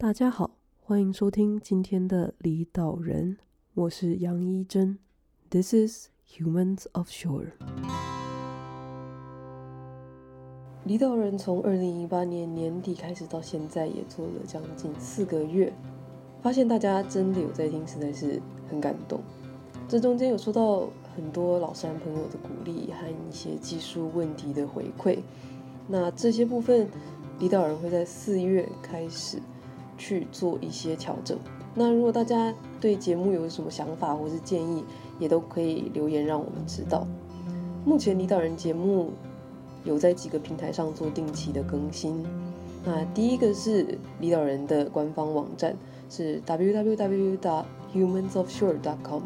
[0.00, 3.36] 大家好，欢迎收听今天的离岛人，
[3.74, 4.96] 我是杨一真。
[5.50, 7.48] This is Humans of Shore。
[10.84, 15.72] 离岛人从二零一八年年底开始到现在，也做了将近四个月，
[16.40, 18.40] 发现大家真的有在听，实在是
[18.70, 19.20] 很感动。
[19.88, 25.18] 这中间有收到很多老师和朋友的鼓励和一些技术问题的回馈，
[25.88, 26.88] 那这些部分
[27.40, 29.42] 离岛人会在四月开始。
[29.98, 31.38] 去做一些调整。
[31.74, 34.82] 那如果大家对节目有什么想法或是建议，
[35.18, 37.06] 也都可以留言让我们知道。
[37.84, 39.10] 目前离岛人节目
[39.84, 42.24] 有在几个平台上做定期的更新。
[42.84, 45.76] 那第一个是离岛人的官方网站，
[46.08, 49.22] 是 www.humansofshore.com。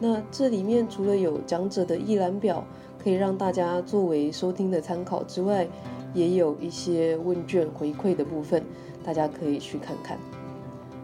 [0.00, 2.64] 那这里面除了有讲者的一览表，
[3.02, 5.66] 可以让大家作为收听的参考之外，
[6.14, 8.62] 也有一些问卷回馈的部分。
[9.08, 10.18] 大家可以去看看。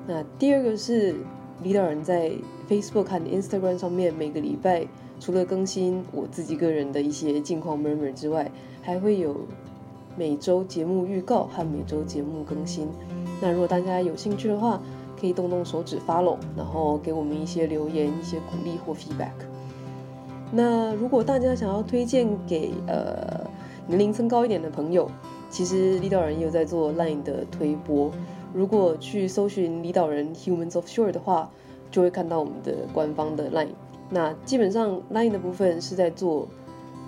[0.07, 1.15] 那第二个是
[1.63, 2.33] 离岛人在
[2.69, 4.87] Facebook 和 Instagram 上面，每个礼拜
[5.19, 8.51] 除了更新我自己个人的一些近况 murmur 之外，
[8.83, 9.35] 还会有
[10.19, 12.89] 每周节目预告和每周节目更新。
[13.41, 14.79] 那如果大家有兴趣的话，
[15.19, 19.33] 可以动动手指 follow，然后给我们一些留言、一些鼓励或 feedback。
[20.53, 23.49] 那如果大家想要推荐给呃
[23.87, 25.11] 年龄层高一点的朋友，
[25.55, 28.11] 其实李导人也有在做 Line 的推播，
[28.53, 31.49] 如果去搜寻李导人 Humans of Shore 的话，
[31.93, 33.69] 就会看到我们的官方的 Line。
[34.11, 36.49] 那基本上 Line 的部分是在做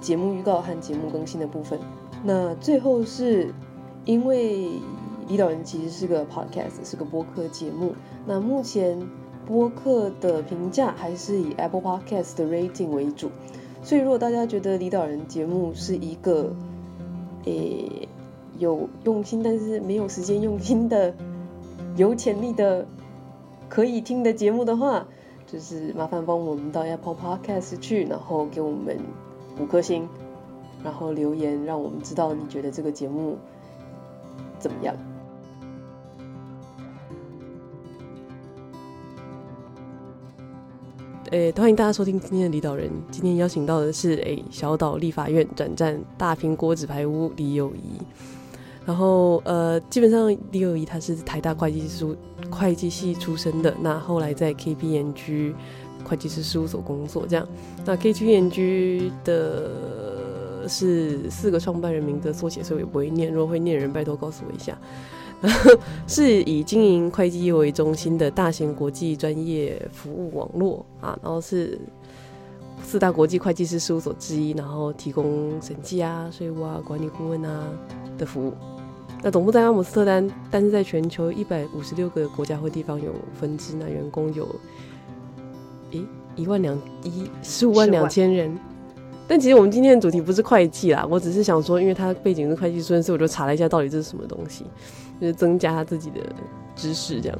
[0.00, 1.80] 节目预告和节目更新的部分。
[2.22, 3.52] 那最后是
[4.04, 4.70] 因为
[5.26, 7.96] 李导人其实是个 Podcast，是个播客节目。
[8.26, 8.96] 那目前
[9.44, 13.28] 播客的评价还是以 Apple Podcast 的 rating 为主，
[13.82, 16.54] 所以如果大家觉得李导人节目是一个，
[17.46, 18.08] 诶。
[18.58, 21.14] 有用心，但是没有时间用心的，
[21.96, 22.86] 有潜力的，
[23.68, 25.06] 可以听的节目的话，
[25.46, 28.98] 就是麻烦帮我们到 Apple Podcast 去，然后给我们
[29.60, 30.08] 五颗星，
[30.84, 33.36] 然后留言，让我们知道你觉得这个节目
[34.58, 34.94] 怎么样。
[41.32, 42.88] 诶，欢迎大家收听今天的离岛人。
[43.10, 48.00] 今天邀请到的是诶小岛立法院转战大苹果纸牌屋李友仪。
[48.86, 52.06] 然后，呃，基本上李友仪他是台大会计师
[52.48, 55.52] 会计系出身的，那后来在 KPMG
[56.04, 57.44] 会计师事务所工作，这样。
[57.84, 63.32] 那 KPMG 的是四个创办人名的缩写，所以我也不会念。
[63.32, 64.78] 如果会念人，拜托告诉我一下。
[65.40, 65.72] 然后
[66.06, 71.78] 是以经营会计业为中心的大型国际专业服务网络啊，然后是
[72.84, 77.68] 四大国际会计师事务所之一，然后提供审计啊、税务啊、管理顾问啊
[78.16, 78.54] 的服务。
[79.22, 83.74] 那总部在阿姆斯特丹，但是在全球一百五十六个国家或地方有分支。
[83.76, 84.46] 那员工有，
[85.90, 86.04] 诶，
[86.36, 88.56] 一万两一十五万两千人。
[89.28, 94.64] 但其实我们今天的主题不是会计啦，我只是想说，因为他背景是会计出身，所以我就查了一下到底这是什么东西，
[95.20, 96.20] 就是增加他自己的
[96.76, 97.36] 知识这样。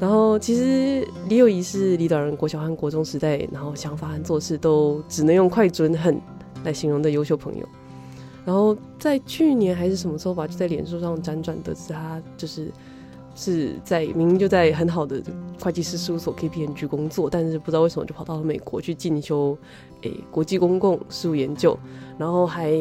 [0.00, 6.20] 然后其实李友仪是李导人国小和国中时代，然后想法和做事都只能用快准狠
[6.64, 7.64] 来形容的优秀朋友。
[8.44, 12.70] 然后在去年还是什么时候吧，就在脸书上辗转得知他就是
[13.34, 15.22] 是在明明就在很好的
[15.60, 19.56] 会计师事务所 KPMG 工作，但是不知道为什么就跑到了美国去进修
[20.02, 21.78] 诶国际公共事务研究，
[22.18, 22.72] 然后还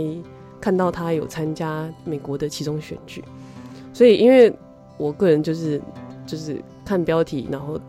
[0.59, 3.23] 看到他有参加美国的其中选举，
[3.93, 4.51] 所以因为
[4.97, 5.81] 我个人就是
[6.25, 7.79] 就是看标题，然后。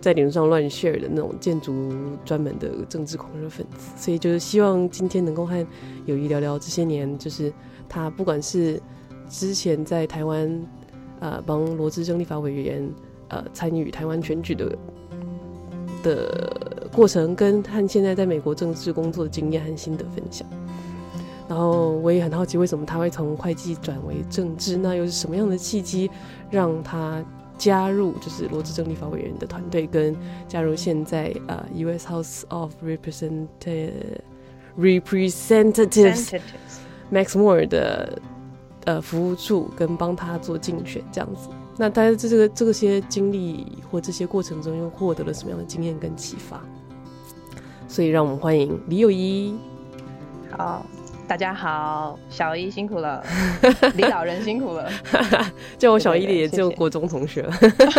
[0.00, 1.92] 在脸上乱 share 的那种建筑
[2.24, 5.66] 专门的政治狂热分子，所以就是希望今天能够和
[6.06, 7.52] 友谊聊聊这些年，就是
[7.88, 8.80] 他不管是
[9.28, 10.66] 之前在台湾
[11.18, 12.88] 呃帮罗志政立法委员
[13.28, 14.78] 呃参与台湾选举的
[16.04, 20.46] 的过程，跟和现在在美国政治工作的经验和心得分享。
[21.48, 24.76] 然后我也很好奇，为什么他会从会计转为政治？
[24.76, 26.08] 那又是什么样的契机
[26.50, 27.24] 让他？
[27.58, 30.16] 加入就是罗志正立法委员的团队，跟
[30.46, 32.06] 加入现在呃 U.S.
[32.08, 34.20] House of Representative
[34.78, 36.40] Representatives
[37.12, 38.22] Max Moore 的
[38.84, 41.48] 呃服务处，跟帮他做竞选这样子。
[41.76, 46.62] 那大家在这个这些经历或这些过程中，又获得了什么样的经验跟启发？
[47.88, 49.54] 所以让我们欢迎李友仪。
[50.50, 50.86] 好。
[51.28, 53.22] 大家好，小一辛苦了，
[53.96, 54.90] 李老人辛苦了，
[55.76, 57.46] 叫我小一的也只有国中同学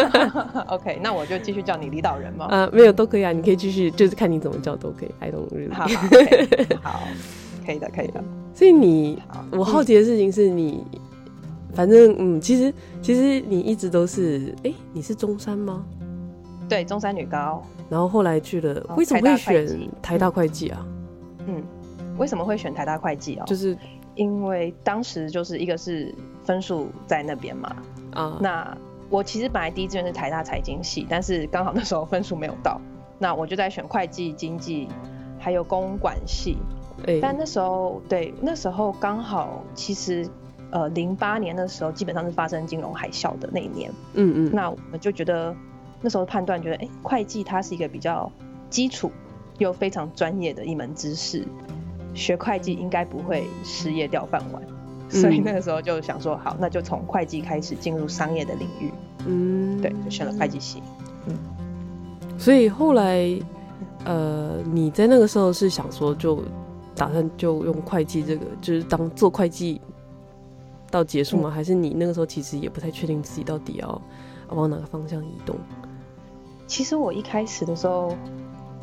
[0.66, 2.46] OK，那我就继续叫你李导人吗？
[2.46, 5.12] 啊、呃，没有都可以啊，你可以继续，就是看你怎么叫都可以。
[5.20, 5.72] I don't really。
[5.72, 7.02] 好，好，okay, 好，
[7.64, 8.24] 可以的，可以的。
[8.52, 9.22] 所以你，
[9.52, 10.84] 我好奇的事情是你
[11.76, 15.86] 反正嗯，其实其实你一直都是，哎、欸，你是中山吗？
[16.68, 17.64] 对，中山女高。
[17.90, 20.84] 然后后来去了，为什么会选台大会计啊？
[21.48, 21.64] 嗯，
[22.20, 23.44] 为什么会选台大会计哦？
[23.48, 23.76] 就是
[24.14, 26.14] 因为当时就是一个是
[26.44, 27.76] 分数在那边嘛。
[28.12, 28.78] 啊，那
[29.10, 32.80] 我其实本来第一志愿是台大财经系，但是刚好那时候分数没有到，
[33.18, 34.88] 那我就在选会计、经济
[35.40, 36.58] 还有公管系。
[37.06, 40.30] 欸、但那时候对，那时候刚好其实
[40.70, 43.90] 呃零八年的时候基本上是发生金融海啸的那一年。
[44.14, 45.56] 嗯嗯，那我们就觉得。
[46.02, 48.32] 那时候判断觉得，哎、欸，会计它是一个比较
[48.70, 49.12] 基础
[49.58, 51.46] 又非常专业的一门知识，
[52.20, 54.62] 学会计应该不会失业掉饭碗，
[55.10, 58.92] 嗯，所以那个时候就想说，好，那就从会计开始进入商业的领域。
[59.26, 60.84] 嗯，对，就选了会计系。
[61.26, 61.36] 嗯，
[62.38, 63.40] 所以后来，
[64.04, 66.44] 呃，你在那个时候是想说，就
[66.96, 69.80] 打算就用会计这个，就是当做会计
[70.92, 71.50] 到结束吗？
[71.50, 71.52] 嗯？
[71.52, 74.02] 还是你那个时候其实也不太确定自己到底要
[74.50, 75.56] 往哪个方向移动？
[76.68, 78.16] 其实我一开始的时候，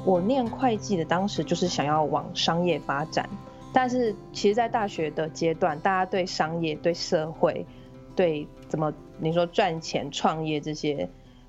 [0.07, 3.29] 我念会计的，当时就是想要往商业发展。
[3.73, 7.67] 但是，其实，在大学的阶段，大家对商业、对社会、
[8.15, 11.09] 对怎么你说赚钱、创业这些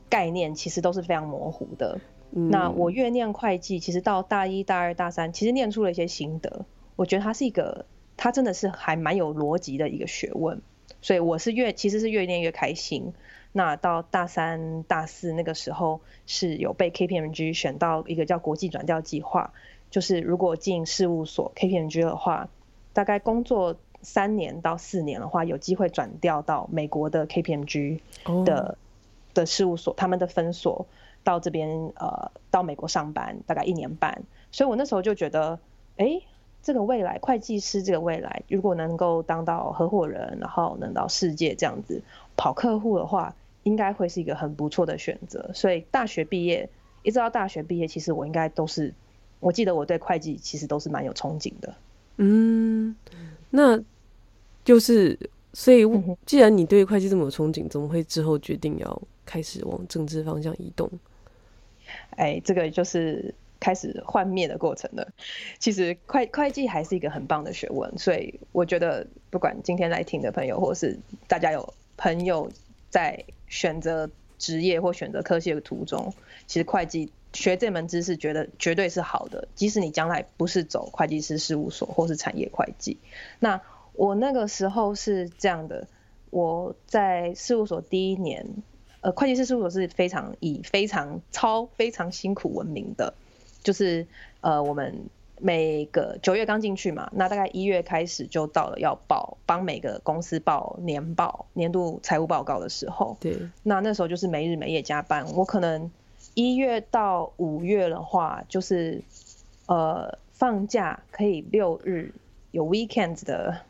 [0.10, 2.00] 概念，其实都是非常模糊的。
[2.32, 2.50] 嗯。
[2.50, 6.66] 那我越念会计，其实到大一、大二、大三，其实念出了一些心得。
[6.96, 7.86] 我觉得它是一个，
[8.18, 10.60] 它真的是还蛮有逻辑的一个学问。
[11.00, 13.14] 所以我是越，其实是越念越开心。
[13.58, 19.52] 那到大三、大四那个时候，是有被 KPMG 选到一个叫国际转调计划，
[19.90, 22.50] 就是如果进事务所 KPMG 的话，
[22.94, 28.00] 大概工作三年到四年的话，有机会转调到美国的 KPMG
[28.46, 28.78] 的、oh.
[29.34, 30.86] 的事务所，他们的分所
[31.24, 34.22] 到这边呃到美国上班，大概一年半。
[34.52, 35.58] 所以我那时候就觉得，
[35.98, 36.24] 哎、欸，
[36.62, 42.04] 这个未来会计师这个未来，如果能够当到合伙人，然后能到世界这样子
[42.36, 43.34] 跑客户的话。
[43.68, 46.70] 应该会是一个很不错的选择，所以大学毕业
[47.04, 48.94] 一直到大学毕业，其实我应该都是，
[49.42, 51.76] 我记得我对会计其实都是蛮有憧憬的。
[52.16, 52.96] 嗯，
[53.50, 53.78] 那
[54.64, 55.20] 就是，
[55.52, 55.84] 所以
[56.26, 60.90] 既然你对会计这么有憧憬，怎么会之后决定要开始往政治方向移动？
[62.12, 65.06] 哎，这个就是开始幻灭的过程了。
[65.60, 70.98] 其实会会计还是一个很棒的学问，所以我觉得不管今天来听的朋友，或是
[71.28, 72.50] 大家有朋友。
[72.90, 76.14] 在选择职业或选择科系的途中，
[76.46, 79.48] 其实会计学这门知识，觉得绝对是好的。
[79.56, 82.98] 即使你将来不是走会计师事务所或是产业会计，
[83.40, 83.62] 那
[83.94, 85.88] 我那个时候是这样的：
[86.30, 88.46] 我在事务所第一年，
[89.02, 93.14] 呃，会计师事务所是非常以非常超非常辛苦闻名的，
[93.64, 94.08] 就是
[94.42, 95.10] 呃我们。
[95.40, 103.16] 每个九月刚进去嘛，那大概一月开始就到了要报帮每个公司报年报、年度财务报告的时候。
[103.20, 103.38] 对。
[103.62, 105.92] 那那时候就是没日没夜加班，我可能
[106.34, 109.04] 一月到五月的话，就是
[109.68, 112.14] 呃放假可以六日
[112.52, 113.62] 有 weekends 的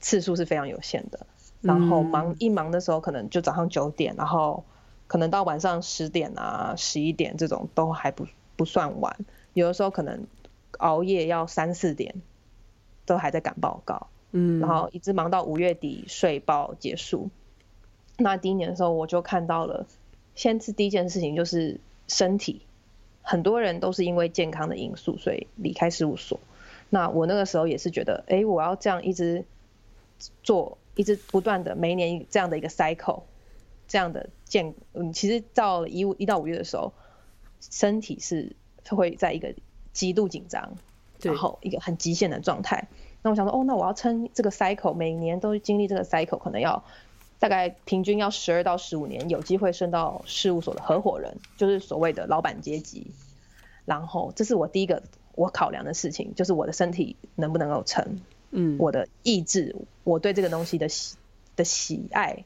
[0.00, 1.26] 次数是非常有限的。
[1.62, 4.62] 然后忙一忙的时候，可能就早上九点，然后
[5.06, 8.26] 可能到晚上十点啊、十一点这种都还不
[8.56, 9.16] 不算晚，
[9.54, 10.26] 有的时候可能。
[10.78, 12.14] 熬夜要三四点，
[13.04, 17.30] 都还在赶报告，嗯，然后一直忙到五月底税报结束。
[18.18, 19.86] 那第一年的时候，我就看到了，
[20.34, 22.62] 先是第一件事情就是身体，
[23.22, 26.40] 很多人都是因为健康的因素，所以离开事务所。
[26.88, 29.44] 那我那个时候也是觉得，哎，我要这样一直
[30.42, 33.24] 做，一直不断的每一年这样的一个 cycle，
[33.86, 36.92] 这样的健，嗯，其实到一一到五月的时候，
[37.60, 38.56] 身体是
[38.88, 39.54] 会在一个。
[39.96, 40.76] 极度紧张，
[41.22, 42.86] 然后一个很极限的状态。
[43.22, 46.84] 那我想说，哦，那我要撑这个 cycle，每年都经历这个 cycle，可能要
[47.38, 53.06] 大概平均要十二到十五年，有机会升到事务所的合伙人，就是所谓的老板阶级。
[53.86, 55.02] 然后，这是我第一个
[55.34, 59.74] 我考量的事情，就是我的身体能不能够撑，嗯，我的意志，
[60.04, 61.16] 我对这个东西的喜
[61.56, 62.44] 的喜爱、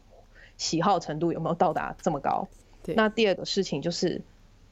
[0.56, 2.46] 喜好程度有没有到达这么高？
[2.94, 4.22] 那第二个事情就是，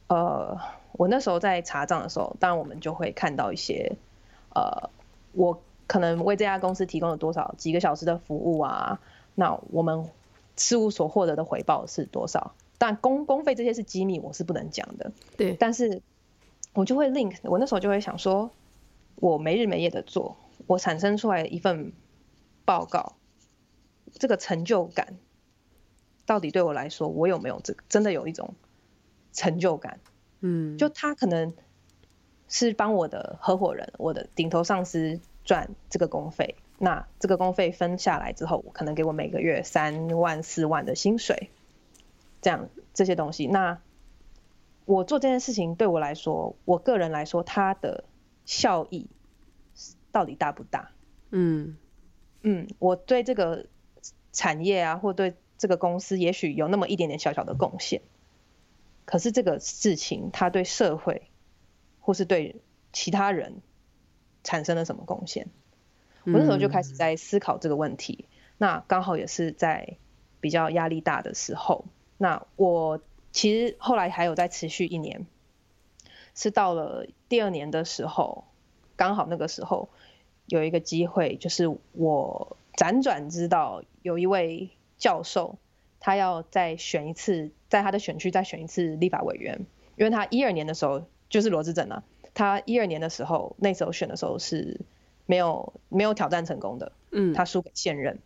[0.06, 0.56] 呃。
[0.92, 3.96] 我那时候在查账的时候，当然我们就会看到一些，
[4.54, 4.90] 呃，
[5.32, 9.00] 我可能为这家公司提供了多少几个小时的服务啊，
[9.34, 10.08] 那我们
[10.56, 12.54] 事务所获得的回报是多少？
[12.78, 15.12] 但公公费这些是机密，我是不能讲的。
[15.36, 16.00] 对，但是
[16.74, 18.50] 我就会 link，我那时候就会想说，
[19.16, 21.92] 我没日没夜的做，我产生出来一份
[22.64, 23.14] 报告，
[24.12, 25.16] 这个成就感
[26.24, 28.54] 到底对我来说，我有没有这个真的有一种
[29.32, 29.98] 成就感？
[30.40, 31.54] 嗯，就他可能
[32.48, 41.50] 是帮我的合伙人，我的顶头上司赚这个工费，那这个工费分下来之后，可能给我每个月三万四万的薪水，
[42.40, 43.46] 这样这些东西。
[43.46, 43.80] 那
[44.84, 48.04] 我做这件事情对我来说，我个人来说，它的
[48.46, 49.08] 效益
[50.12, 50.90] 到底大不大？
[51.30, 51.76] 嗯
[52.42, 53.66] 嗯，我对这个
[54.32, 58.00] 产业啊，或对这个公司，也许有那么一点点小小的贡献。
[59.08, 61.30] 可是这个事情，它对社会
[61.98, 62.60] 或是对
[62.92, 63.62] 其他人
[64.44, 65.48] 产生了什么贡献？
[66.26, 68.26] 我那时候就开始在思考这个问题。
[68.58, 69.96] 那刚好也是在
[70.40, 71.86] 比较压力大的时候。
[72.18, 73.00] 那我。
[73.30, 75.26] 其实后来还有在持续一年，
[76.34, 78.44] 是到了第二年的时候，
[78.96, 79.90] 刚好那个时候
[80.46, 85.58] 有一个机会，就是我辗转知道有一位教授，
[86.00, 92.02] 他要再选一次，在他的选区再选一次立法委员，因为他一二年的时候就是罗志正啊，
[92.34, 94.80] 他一二年的时候那时候选的时候是
[95.26, 98.18] 没有没有挑战成功的，嗯，他输给现任，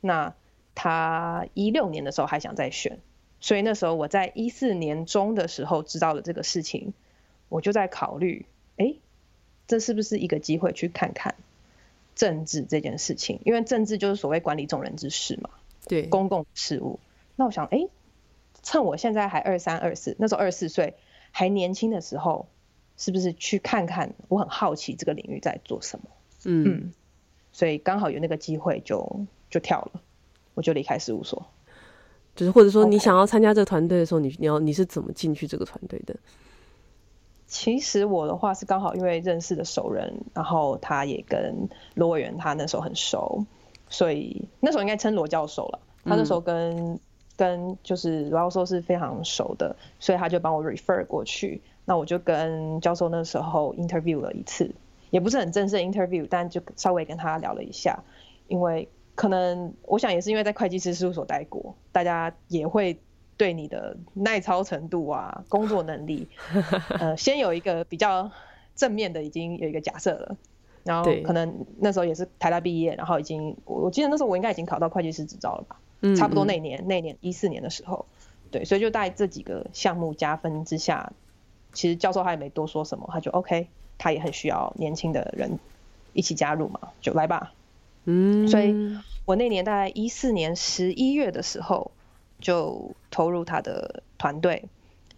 [0.00, 0.34] 那
[0.74, 2.98] 他一六年的时候还想再选。
[3.42, 6.92] 所以那时候我在一四年中的时候知道了这个事情，
[7.48, 8.44] 我就在考虑，
[8.76, 8.96] 哎，
[9.66, 11.34] 这是不是一个机会去看看
[12.14, 13.40] 政治这件事情？
[13.44, 15.48] 因为政治就是所谓管理众人之事嘛，
[15.86, 17.00] 对，公共事务。
[17.40, 17.88] 那我想，哎，
[18.62, 20.92] 趁我现在还二三二四，那时候二十四岁
[21.30, 22.48] 还年轻的时候，
[22.98, 24.12] 是不是去看看？
[24.28, 26.04] 我很好奇这个领域在做什么。
[26.44, 26.92] 嗯，嗯，
[27.50, 28.98] 所以刚好有那个机会就，
[29.48, 30.02] 就就跳了，
[30.52, 31.46] 我就离开事务所。
[32.36, 36.14] 就是或者说你想要参加这个团队的时候，你你要你是怎么进去这个团队的？
[37.46, 43.46] 其实我的话是刚好因为认识的熟人，然后他也跟罗委员他那时候很熟，
[43.88, 45.80] 所以那时候应该称罗教授了。
[46.02, 47.00] 他那时候跟、嗯、
[47.40, 51.62] 跟就是罗教授是非常熟的，所以他就帮我 refer 过去。
[51.86, 54.70] 那我就跟教授那时候 interview 了一次，
[55.08, 58.04] 也不是很正式的 interview，但就稍微跟他聊了一下，
[58.48, 58.88] 因为。
[59.16, 62.98] 可能我想也是因为在会计师事务所待过，大家也会
[63.36, 66.26] 对你的耐操程度啊、工作能力，
[66.98, 68.30] 呃，先有一个比较
[68.74, 70.36] 正面的，已经有一个假设了。
[70.84, 75.78] 然后可能那时候也是台大毕业，然后已经我记得那时候我应该已经考到会计师执照了吧？
[76.00, 78.06] 嗯，差不多那年那年一四年的时候，
[78.50, 81.12] 对，所以就在这几个项目加分之下，
[81.72, 85.58] 其实教授他也没多说什么，他就 OK，他也很需要年轻的人
[86.12, 87.52] 一起加入嘛，就来吧。
[88.04, 88.74] 嗯，所以
[89.26, 91.90] 我那年大概一四年十一月的时候
[92.40, 94.64] 就投入他的团队。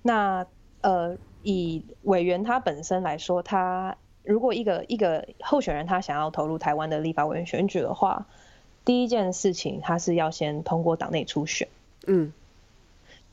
[0.03, 0.45] 那
[0.81, 8.27] 呃，以委员他本身来说，他如果一个一个候选人他想要投入台湾的立法委员选举的话，
[8.85, 11.69] 第一件事情他是要先通过党内初选。
[12.07, 12.33] 嗯，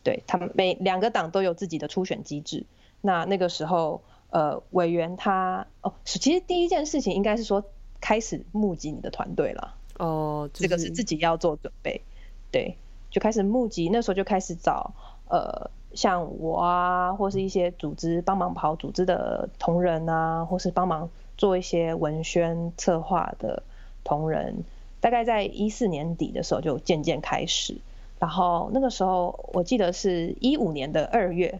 [0.03, 2.65] 对，他们每两个党都有自己的初选机制。
[3.01, 7.63] 那那个时候，呃，委员他哦，其实第一件事情应该是说。
[8.01, 12.01] 开始募集你的团队了哦，这个是自己要做准备，
[12.49, 12.77] 对，
[13.11, 13.89] 就开始募集。
[13.91, 14.93] 那时候就开始找
[15.27, 23.63] 呃，像我啊，或是一些组织帮忙跑组织的同仁啊，或是帮忙做一些文宣策划的
[24.05, 24.63] 同仁。
[25.01, 27.77] 大概在一四年底的时候就渐渐开始，
[28.19, 31.59] 然后那个时候我记得是一五年的二月，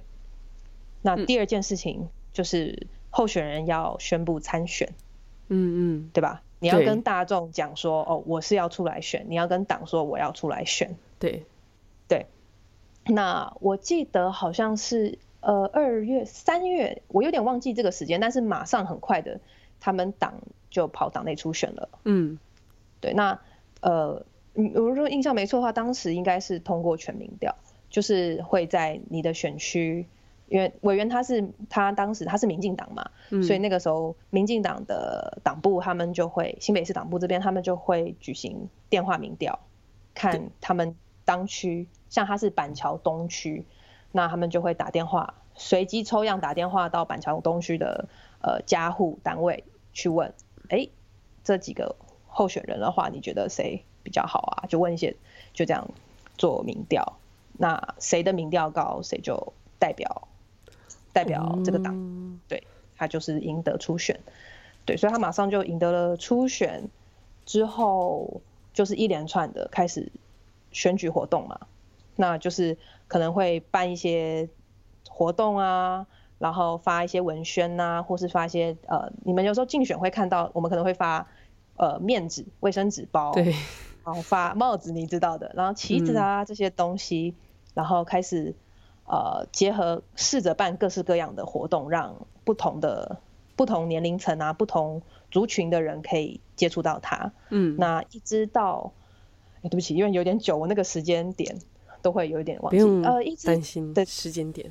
[1.01, 4.89] 那第二件事情就是候选人要宣布参选。
[5.51, 6.43] 嗯嗯，对吧？
[6.59, 9.25] 你要跟大众讲说，哦，我是要出来选。
[9.29, 10.95] 你要跟党说我要出来选。
[11.17, 11.43] 对，
[12.07, 12.27] 对。
[13.05, 19.39] 那我记得好像是呃二月、三月，我有点忘记这个时间，但是马上很快的，
[19.79, 20.35] 他们党
[20.69, 21.89] 就跑党内初选了。
[22.03, 22.37] 嗯，
[23.01, 23.13] 对。
[23.13, 23.39] 那
[23.81, 27.55] 呃，如果说印象没错的话，当时应该是通过全民调，
[27.89, 30.07] 就是会在你的选区。
[30.47, 39.59] 因为委员他是他当时他是民进党嘛，嗯，所以那个时候民进党的党部他们就会新北市党部这边他们就会举行电话民调，
[40.15, 43.63] 看他们当区，像他是板桥东区，
[44.11, 48.09] 那他们就会打电话随机抽样打电话到板桥东区的
[48.41, 49.63] 呃家户单位
[49.93, 50.33] 去问，
[50.69, 50.87] 哎，
[51.43, 51.95] 这几个
[52.39, 54.67] 候选人的话，你觉得谁比较好啊？
[54.67, 55.15] 就问一些，
[55.53, 55.87] 就这样
[56.37, 57.19] 做民调，
[57.57, 60.27] 那谁的民调高，谁就代表。
[61.11, 62.63] 代表这个党，嗯，对，
[62.95, 64.19] 他就是赢得初选，
[64.85, 66.87] 对，所以他马上就赢得了初选，
[67.47, 68.41] 之后
[68.73, 70.11] 就是一连串的开始
[70.71, 71.59] 选举活动嘛，
[72.15, 72.77] 那就是
[73.07, 74.47] 可能会办一些
[75.09, 76.05] 活动啊，
[76.37, 81.27] 然后发一些文宣啊，或是发一些呃，你们有时候竞选会看到，我们可能会发
[81.79, 83.45] 呃面纸、卫生纸包，对，
[84.05, 87.33] 然后发帽子，你知道的，然后旗子啊，嗯，这些东西，
[87.73, 88.53] 然后开始。
[89.11, 93.19] 呃，结合试着办各式各样的活动，让不同的
[93.55, 97.33] 不同年龄层啊、不同族群的人可以接触到它。
[97.49, 98.93] 嗯，那一直到，
[99.63, 101.57] 对不起，因为有点久，我那个时间点
[102.03, 102.77] 都会有一点忘记。
[103.03, 104.69] 呃，一直担心的时间点。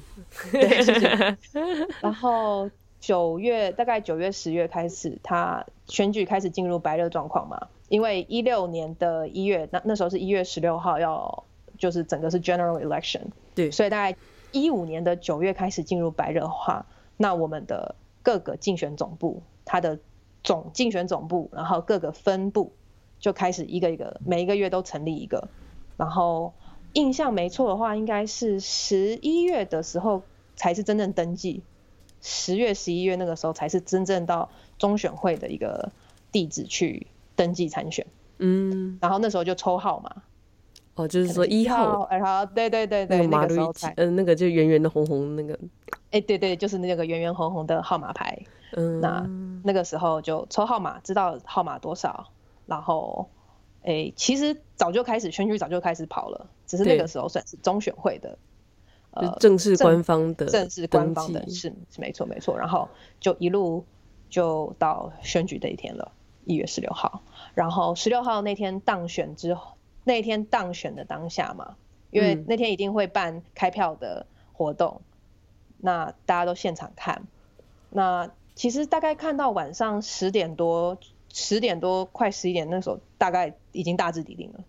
[0.52, 1.36] 对。
[2.00, 11.44] 然后九月大概九月十月开始，他选举开始进入白热状况嘛，因为一六年的一月，那那时候是一月十六号要，
[11.78, 13.22] 就是整个是 general election。
[13.54, 14.18] 对，所以大概
[14.52, 16.86] 一五年的九月开始进入白热化，
[17.16, 19.98] 那我们的各个竞选总部，它的
[20.42, 22.72] 总竞选总部，然后各个分部
[23.20, 25.48] 就开始一个一个，每一个月都成立一个，
[25.96, 26.52] 然后
[26.94, 30.22] 印象没错的话，应该是十一月的时候
[30.56, 31.62] 才是真正登记，
[32.20, 35.90] 十月、十一月那个时候才是真正到中选会的一个
[36.32, 37.06] 地址去
[37.36, 38.06] 登记参选，
[38.38, 40.22] 嗯，然后那时候就抽号码。
[40.94, 45.54] 哦，就是说一号，二号，对对对对，那个时候才，嗯、呃，那个就圆圆的红红那个，
[46.10, 48.36] 哎、欸，对对，就是那个圆圆红红的号码牌，
[48.72, 49.24] 嗯，那
[49.62, 52.32] 那个时候就抽号码，知道号码多少，
[52.66, 53.28] 然后，
[53.82, 58.36] 哎、欸，其实早就开始选举，早就开始跑了，只是那个时候算是中选会的，
[59.18, 62.88] 呃，正式官方的，正式官方的是是没错没错，然后
[63.20, 63.84] 就一路
[64.30, 66.12] 就到选举这一天了，
[66.44, 67.22] 一月十六号，
[67.54, 69.74] 然后十六号那天当选之后。
[70.04, 71.76] 那天当选的当下嘛，
[72.10, 75.04] 因为那天一定会办开票的活动，嗯、
[75.80, 77.26] 那大家都现场看。
[77.90, 80.96] 那其实大概看到晚上十点多，
[81.30, 84.60] 十点多快十一点那时候，大概已经大致底定了。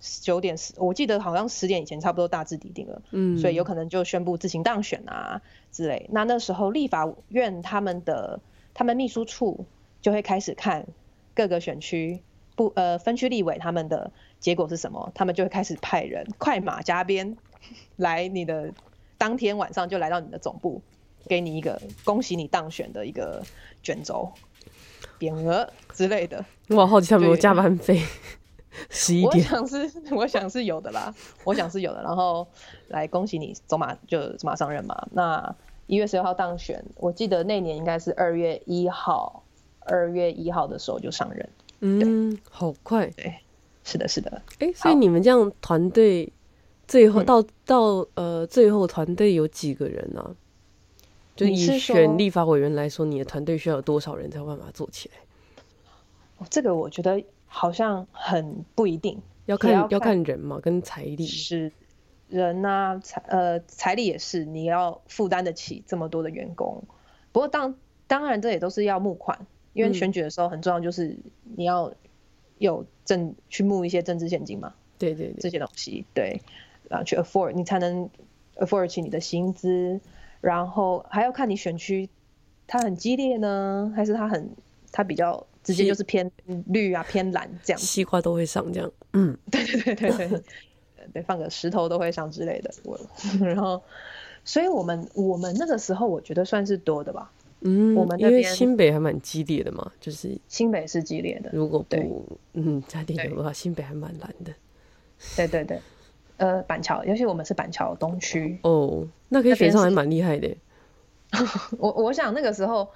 [0.00, 3.02] 九点十，我记得好像十点以前差不多大致底定了。
[3.10, 5.40] 嗯，所以有可能就宣布自行当选啊
[5.72, 6.08] 之类。
[6.12, 8.40] 那那时候立法院他们的
[8.74, 9.66] 他们秘书处
[10.00, 10.86] 就会开始看
[11.34, 12.20] 各个选区。
[12.54, 15.12] 不，呃，分区立委他们的结果是什么？
[15.14, 17.36] 他们就会开始派人快马加鞭
[17.94, 18.72] 来你的
[19.16, 20.82] 当天晚上就来到你的总部，
[21.28, 23.40] 给你一个恭喜你当选的一个
[23.80, 24.32] 卷轴、
[25.20, 26.44] 匾额之类的。
[26.70, 28.02] 我好奇他们有加班费，
[28.90, 29.44] 十一点。
[29.44, 32.02] 我想是，我想是有的啦，我想是有的。
[32.02, 32.46] 然后
[32.88, 35.08] 来恭喜你走马就走马上任嘛。
[35.12, 35.54] 那
[35.86, 39.42] 一月十六号当选，我记得那年应该是二月一号，
[39.80, 41.48] 二月一号的时候就上任。
[41.80, 43.06] 嗯，好快。
[43.16, 43.34] 对，
[43.84, 44.42] 是的，是的。
[44.58, 46.32] 哎、欸，所以你们这样团队
[46.86, 50.30] 最后到、嗯、到呃最后团队有几个人呢、啊？
[51.36, 55.20] 就以选立法委员来说，你的团队需要有多少人才有办法做起来？
[56.38, 61.72] 哦，这个我觉得好像很不一定，要看要看，人嘛，跟财力是
[62.28, 66.84] 人啊，财呃财力也是，你要负担得起这么多的员工。
[67.32, 67.74] 不过当
[68.06, 69.46] 当然这也都是要募款。
[69.74, 71.16] 因为选举的时候很重要，就是
[71.54, 71.92] 你要
[72.56, 76.40] 有政去募一些政治现金嘛，对对对，这些东西对，
[76.88, 78.10] 然后去 afford 你才能
[78.56, 80.00] afford 起你的薪资，
[80.40, 82.08] 然后还要看你选区
[82.66, 84.50] 它很激烈呢，还是它很
[84.90, 86.30] 它比较直接就是偏
[86.68, 90.42] 绿啊偏蓝这样，西瓜都会上这样，嗯，对对对对对，
[91.12, 92.98] 对放个石头都会上之类的，我
[93.40, 93.82] 然后
[94.44, 97.30] 所以我们我们那个时候我觉得算是多的吧。
[97.60, 101.50] 嗯，我们因为新北还蛮激烈的嘛，就是新北是激烈的。
[101.52, 104.52] 如果不嗯加点油的话，新北还蛮蓝的。
[105.36, 105.78] 对对对，
[106.38, 110.48] 呃，板桥，尤其我们是板桥东区哦，那可以选上还蛮厉害的。
[111.76, 112.88] 我我想那个时候，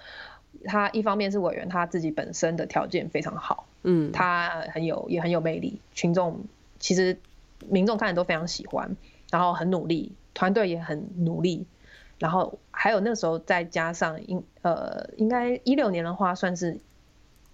[0.64, 6.40] 他一方面是委员，他自己本身的条件非常好，嗯，他很有也很有魅力，群众
[6.78, 7.18] 其实
[7.68, 8.96] 民众看的都非常喜欢，
[9.30, 11.66] 然后很努力，团队也很努力。
[12.18, 16.78] 然后还有那时候再加上应呃应该一六年的话算是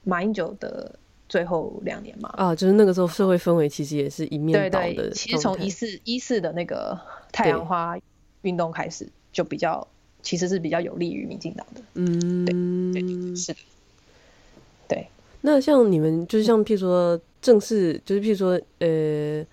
[0.05, 4.87] 马英九的最后两年嘛啊，就是那个时候社会氛围其实也是一面倒的。
[4.87, 7.01] 对对，其实从一四一四的那个
[7.33, 7.97] 太阳花
[8.43, 9.89] 运动开始就比较
[10.29, 11.81] 其实是比较有利于民进党的。
[11.95, 13.59] 嗯，对对是的。
[14.87, 15.09] 对，
[15.41, 19.47] 那像你们就是像譬如说正式就是譬如说呃。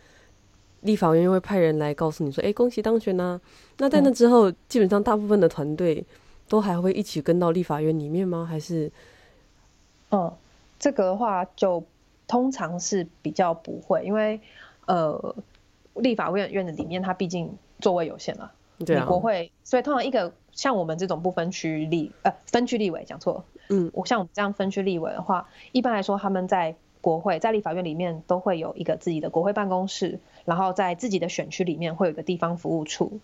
[0.81, 3.41] 立法院会派人来告诉你说：“哎、欸，恭喜当选呐、啊！”
[3.79, 6.05] 那在那之后，嗯、基本上大部分的团队
[6.47, 8.45] 都还会一起跟到立法院里面吗？
[8.47, 8.91] 还是？
[10.11, 10.31] 嗯，
[10.77, 11.83] 这个的话就
[12.27, 14.39] 通常是比较不会，因为
[14.85, 15.35] 呃，
[15.95, 18.51] 立法院院的里面它毕竟座位有限了，
[18.85, 26.75] 对啊，国会，所以通常一个像我们这种不分区立呃分区立委讲错，嗯，我像我们这样分区立委的话，一般来说他们在。
[27.05, 33.19] 国会在立法院里面都会有一个自己的国会办公室，然后在自己的选区里面会有一个地方服务处。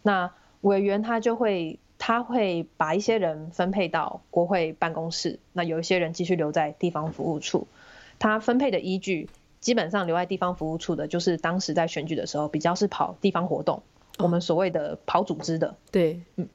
[0.00, 7.68] 那委员他就会他会把一些人分配到国会办公室，那有一些人继续留在地方服务处。
[8.18, 9.28] 他分配的依据
[9.60, 13.82] 基本上留在地方服务处的，就是当时在选举的时候比较是跑地方活动，
[14.16, 15.76] 哦、我们所谓的跑组织的。
[15.92, 16.48] 对，嗯，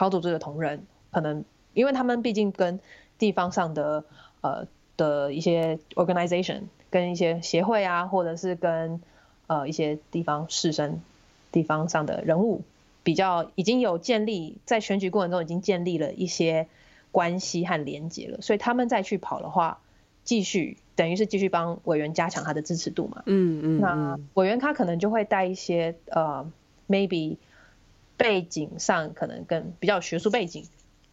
[0.00, 2.80] 跑组织的同仁可能因为他们毕竟跟
[3.18, 4.04] 地方上的
[4.40, 4.66] 呃。
[4.96, 9.00] 的一些 organization，跟一些协会啊，或者是跟
[9.46, 10.96] 呃一些地方士绅、
[11.50, 12.60] 地方上的人物，
[13.02, 16.68] 比较已经有建立在选举过程中已经建立了一些
[17.12, 19.78] 关系和连结了，所以他们再去跑的话，
[20.22, 23.22] 继续等于是继续帮委员加强他的支持度嘛。
[23.24, 23.80] 嗯嗯。
[23.80, 26.46] 那委员他可能就会带一些呃
[26.86, 27.38] maybe
[28.20, 30.64] 背景上可能更比较学术背景，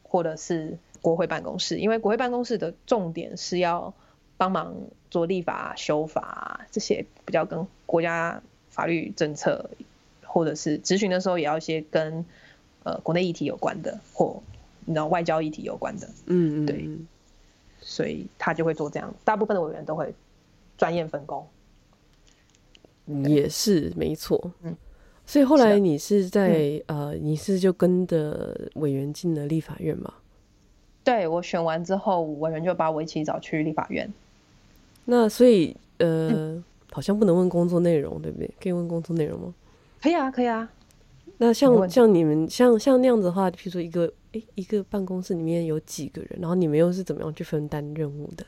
[0.04, 0.78] 或者是。
[1.00, 3.94] 国会办公室，因为国会办公室的重点是要
[4.36, 4.76] 帮忙
[5.12, 9.70] 做立法、修法这些比较跟国家法律政策，
[10.26, 12.26] 或者是咨询的时候也要一些跟
[12.84, 14.42] 呃国内议题有关的，或
[14.86, 16.90] 你知道外交议题有关的，嗯嗯，对，
[17.80, 20.14] 所以他就会做这样，大部分的委员都会
[20.78, 21.48] 专业分工，
[23.24, 24.76] 也是没错，嗯，
[25.28, 30.12] 所以后来你是在呃，你是就跟着委员进了立法院吗？
[31.04, 34.12] 对，我选完之后，委员就把我一起找去立法院。
[35.04, 38.50] 那所以呃、嗯，好像不能问工作内容，对不对？
[38.60, 39.54] 可以问工作内容吗？
[40.02, 40.72] 可以啊，可以啊。
[41.38, 48.46] 那像像你们像像那样子的话，譬如说一个诶一个办公室里面有几个人，然后你们又是怎么样去分担任务的？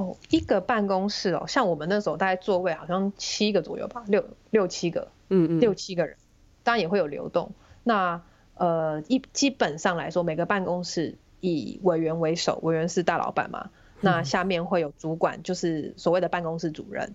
[0.00, 6.16] 哦，一个办公室哦，像我们那时候大概座位好像七个左右吧，六六七个，嗯嗯，六七个人，
[6.62, 7.52] 当然也会有流动。
[7.84, 8.22] 那
[8.54, 17.14] 呃，一基本上来说，每个办公室以委员为首，委员是大老板嘛，那下面会有主管，就是所谓的办公室主任。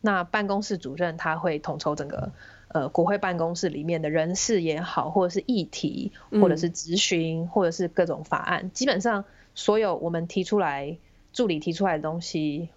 [0.00, 2.32] 那办公室主任他会统筹整个
[2.68, 10.98] 呃国会办公室里面的人事也好，或者是议题，或者是咨询，或者是各种法案，基本上所有我们提出来
[11.32, 12.68] 助理提出来的东西，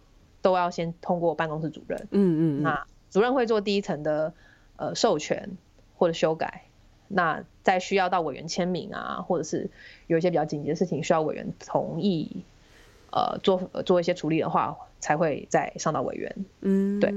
[0.41, 2.07] 都要先通过办公室主任。
[2.11, 2.63] 嗯嗯。
[2.63, 4.33] 那主任会做第一层的
[4.77, 5.57] 呃授权
[5.97, 6.65] 或者修改。
[7.13, 9.69] 那再需要到委员签名啊，或者是
[10.07, 12.45] 有一些比较紧急的事情需要委员同意，
[13.11, 16.45] 呃，做做一些处理的话，才会再上到委员。
[16.61, 17.13] 嗯，对。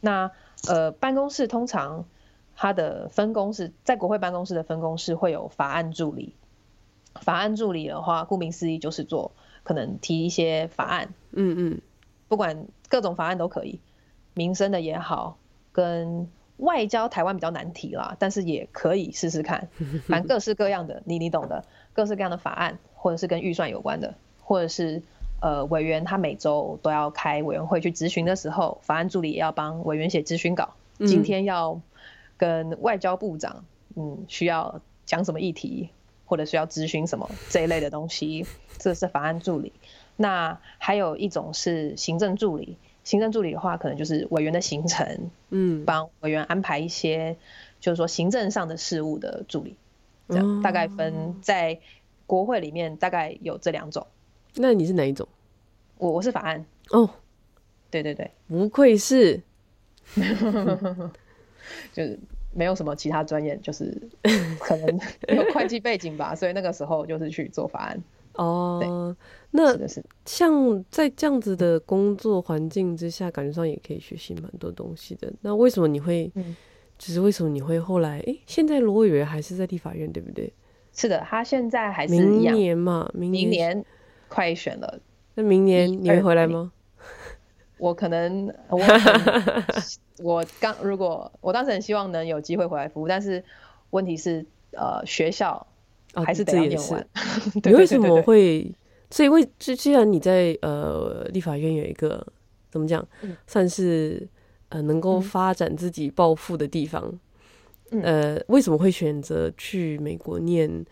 [0.00, 0.30] 那
[0.68, 2.04] 呃，办公室通常
[2.54, 6.36] 它的分工是在国会办公室的分工是会有法案助理。
[7.14, 9.32] 法案助理的话，顾名思义就是做
[9.62, 11.12] 可能提一些法案。
[11.32, 11.80] 嗯嗯，
[12.28, 13.80] 不管各种法案都可以，
[14.34, 15.36] 民生的也好，
[15.72, 16.28] 跟。
[16.58, 19.68] 外交台湾比较难提啦，但是也可以试试看，
[20.06, 25.02] 反正各式各样的，你你懂的，各式各样的法案，或者是跟预算有关的，或者是
[25.40, 30.74] 呃委员他每周都要开委员会去咨询的时候，法案助理也要帮委员写咨询稿。
[30.98, 31.80] 今天要
[32.36, 33.64] 跟外交部长，
[33.96, 35.88] 嗯，需要讲什么议题，
[36.32, 38.46] 或者需要咨询什么这一类的东西，
[38.78, 39.70] 这是法案助理。
[40.16, 42.78] 那还有一种是行政助理。
[43.04, 47.36] 行政助理的话，可能就是委员的行程，嗯，帮委员安排一些，
[47.80, 49.76] 就是说行政上的事务的助理，
[50.30, 51.78] 这样大概分在
[52.26, 54.06] 国会里面大概有这两种。
[54.54, 55.28] 那你是哪一种？
[55.98, 56.64] 我我是法案。
[56.88, 57.10] 哦，
[57.90, 59.42] 对对对，不愧是，
[61.92, 62.18] 就是
[62.54, 63.96] 没有什么其他专业，就是
[64.60, 68.02] 可能有会计背景吧， 所以那个时候就是去做法案。
[68.34, 69.14] 哦，
[69.50, 69.76] 那
[70.24, 75.30] 像在这样子的工作环境之下，感觉上也可以学习蛮多东西的。
[75.42, 76.56] 那为什么你会，嗯，
[76.96, 80.50] 就是为什么你会后来，哎、欸，现在罗委员还是在立法院，对不对？
[80.94, 83.84] 是的，他现在还是明年嘛，明年，明年
[84.28, 84.98] 快选了。
[85.34, 86.72] 那明年你会回来吗？
[87.82, 88.78] 我可能， 我
[90.22, 93.42] 我刚如果我当时很希望能有机会回来服务，但是
[93.90, 95.66] 问题是，呃，学校。
[96.14, 97.00] 还是得要念完。
[97.00, 97.06] 哦、
[97.64, 98.70] 你为什么会？
[99.10, 102.24] 所以为，既既然你在呃立法院有一个
[102.70, 104.28] 怎么讲、嗯，算是
[104.68, 107.18] 呃能够发展自己抱负的地方、
[107.92, 110.84] 嗯，呃，为什么会选择去美国念，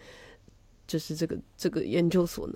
[0.87, 2.55] 就是这个这个研究所呢？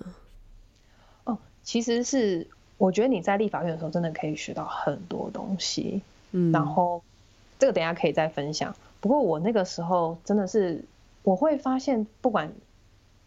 [1.24, 6.02] 哦，其实是我觉得你在立法院的时候，真的可以学到很多东西。
[6.32, 7.02] 嗯，然后
[7.58, 8.74] 这个等一下可以再分享。
[9.00, 10.84] 不过我那个时候真的是。
[11.26, 12.52] 我会发现，不管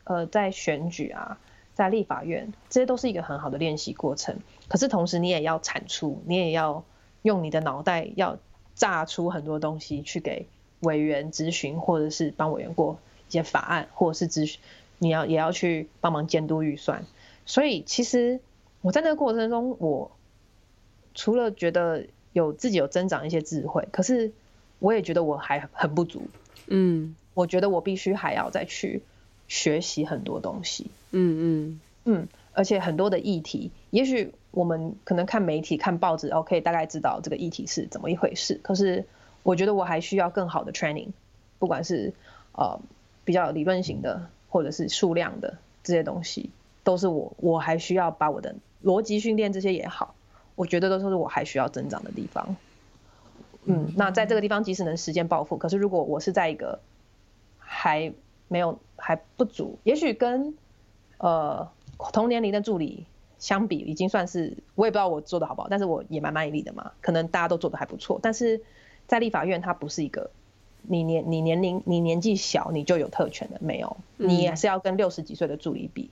[0.04, 1.40] 呃在选举啊，
[1.74, 4.38] 在立法院，这些都是一个很好的练习过程。
[4.68, 6.84] 可是同时，你也要产出，你也要
[7.24, 8.38] 用你的脑袋要
[8.76, 10.46] 炸出很多东西去给
[10.82, 14.62] 委员咨询，或者是帮委员过一些法案，或者是咨询，
[15.00, 17.04] 你要也要去帮忙监督预算。
[17.48, 18.40] 所以，其实
[18.82, 20.12] 我在那个过程中，我
[21.14, 24.32] 除了觉得有自己有增长一些智慧，可是
[24.80, 26.24] 我也觉得我还很不足。
[26.68, 27.16] 嗯。
[27.34, 29.04] 我觉得我必须还要再去
[29.48, 38.60] 学习很多东西，嗯嗯嗯，而且很多的议题，也许我们可能看媒体、看报纸，OK，大概知道这个议题是怎么一回事。
[38.64, 39.06] 可是
[39.44, 41.10] 我觉得我还需要更好的 training，
[41.60, 42.12] 不管是
[42.54, 42.80] 呃
[43.24, 46.50] 比较理论型的，或者是数量的这些东西
[46.84, 50.16] 都是我我还需要把我的逻辑训练这些也好，
[50.56, 52.56] 我觉得都是我还需要增长的地方。
[53.66, 56.80] 嗯，那在这个地方即使能实现暴富，可是如果我是在一个
[57.60, 58.14] 还
[58.48, 60.56] 没有还不足，也许跟
[61.18, 61.70] 呃
[62.14, 63.06] 同年龄的助理
[63.40, 66.92] 相比，已经算是我也不知道我做的好不好，但是我也蛮卖力的嘛。
[67.02, 68.62] 可能大家都做的还不错，但是
[69.06, 70.32] 在立法院它不是一个
[70.84, 76.10] 你年你年龄你年纪小你就有特权的，没有，你也是要跟六十几岁的助理比，嗯、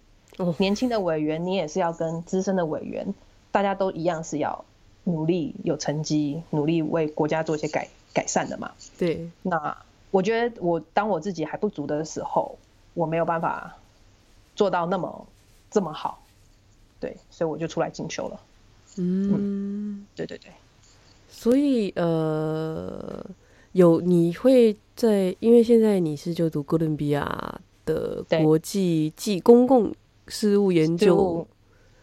[0.58, 3.14] 年轻的委员你也是要跟资深的委员，
[3.52, 4.66] 大家都一样是要
[5.04, 8.72] 努力有成绩，努力为国家做一些改改善的嘛。
[8.98, 9.78] 对，那
[10.12, 12.58] 我觉得我当我自己还不足的时候，
[12.94, 13.78] 我没有办法
[14.56, 15.28] 做到那么
[15.72, 16.22] 这么好。
[17.00, 18.40] 对，所以我就出来进修了。
[18.98, 20.50] 嗯，嗯，对对对。
[21.28, 23.26] 所以呃，
[23.74, 29.94] 有你会在，因为现在你是就读哥伦比亚的国际暨公共
[30.28, 31.48] 事务研究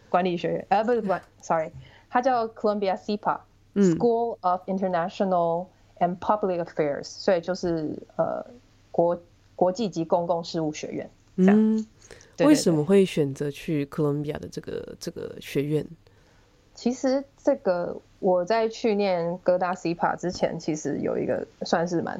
[0.09, 1.71] 管理学院，呃，不是管，sorry，
[2.09, 5.65] 它叫 Columbia SIPA，School of International
[5.99, 8.45] and Public Affairs，所以就是呃
[8.91, 9.19] 国
[9.55, 11.55] 国际及公共事务学院这样。
[11.57, 11.77] 嗯
[12.35, 15.85] 对对对，为什么会选择去哥伦比亚的这个这个学院？
[16.73, 22.19] 其实这个我在去念哥大 SIPA 之前，其实有一个算是蛮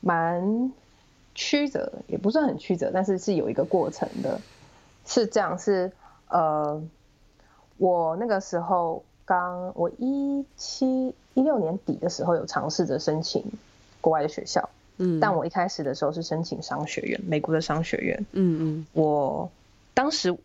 [0.00, 0.72] 蛮
[1.34, 4.40] 曲折，也不算很曲折，但是是有一个过程的。
[5.06, 5.92] 是这样，是
[6.28, 6.82] 呃，
[7.78, 13.44] 我那个时候刚我一七一六年底的时候有尝试着申请
[14.00, 14.68] 国外的学校。
[14.96, 18.26] 嗯，但我一开始的时候是申请商学院，美国的商学院。
[18.30, 19.50] 嗯嗯，我
[19.92, 20.36] 当时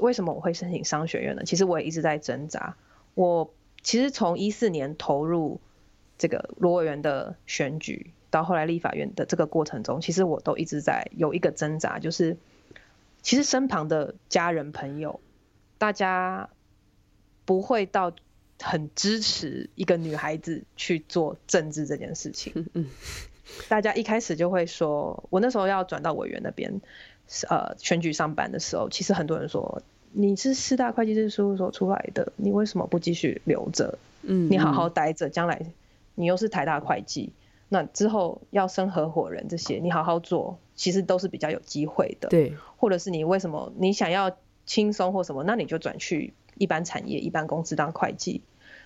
[0.00, 1.44] 为什么我会申请商学院呢？
[1.44, 2.74] 其实我也一直在挣扎。
[3.14, 3.48] 我
[3.84, 5.60] 其实从一四年投入
[6.18, 12.36] 这个罗委员的选举，到后来立法院的这个过程中，其实我都一直在有一个挣扎，就是
[13.24, 15.18] 其实身旁的家人朋友，
[15.78, 16.50] 大家
[17.44, 18.12] 不会到
[18.62, 22.68] 很支持一个女孩子去做政治这件事情。
[23.68, 26.80] 大家一开始就会说，我那时候要转到委员那边，
[27.48, 29.82] 呃，选举上班的时候，其实很多人说，
[30.12, 33.98] 你是四大会计师事务所出来的，你为什么不继续留着？
[34.22, 35.60] 嗯，你好好待着，将来
[36.14, 37.32] 你又是台大会计，
[37.74, 42.28] 那之后要升合伙人这些，你好好做，其实都是比较有机会的。
[42.28, 48.42] 对，或者是你为什么你想要轻松或什么，那你就转去一般产业、一般公司当会计。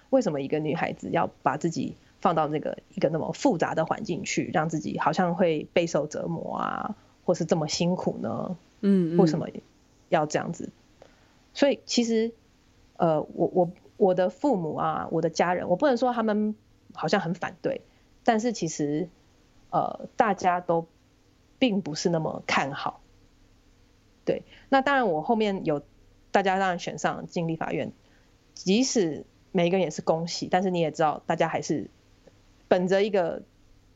[0.09, 6.97] 为什么一个女孩子要把自己放到那个一个那么复杂的环境去，让自己好像会备受折磨啊，
[7.27, 8.57] 或是这么辛苦呢？
[8.81, 9.49] 嗯，为什么
[10.09, 10.71] 要这样子？
[11.53, 12.33] 所以其实，
[12.97, 16.55] 呃，我我我的父母啊，我的家人，我不能说他们
[16.95, 17.83] 好像很反对，
[18.29, 19.09] 但是其实，
[19.71, 20.87] 呃，大家都
[21.59, 23.01] 并不是那么看好。
[24.27, 25.81] 对，那当然我后面有
[26.31, 27.91] 大家当然选上进立法院，
[28.53, 31.89] 即使每一个人也是恭喜，但是你也知道，大家还是。
[32.69, 33.41] 本着一个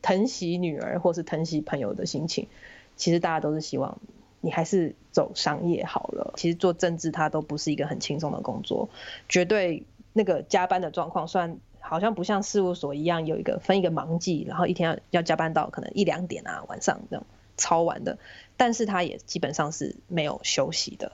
[0.01, 2.47] 疼惜女儿或是疼惜朋友的心情，
[2.95, 3.99] 其实大家都是希望
[4.41, 6.33] 你还是走商业好了。
[6.37, 8.89] 其实做政治它都不是一个很轻松的工作，
[9.29, 18.17] 绝对那个加班的状况，虽然好像不像事务所一样有一个分一个忙季，然后一天要要加班到可能一两点啊，晚上那种超晚的，
[18.55, 21.11] 但是他也基本上是没有休息的，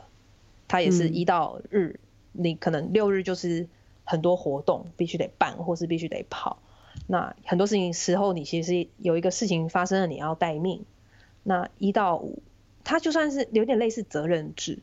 [0.67, 1.99] 他也是一到日，
[2.33, 3.67] 嗯、你可能六日就是
[4.05, 6.59] 很多活动必须得办，或是必须得跑。
[7.07, 10.85] 那很多事情时候，你其实有一个事情发生了，你要待命。
[11.43, 12.43] 那一到五，
[12.83, 14.79] 他就算是有点类似责任制，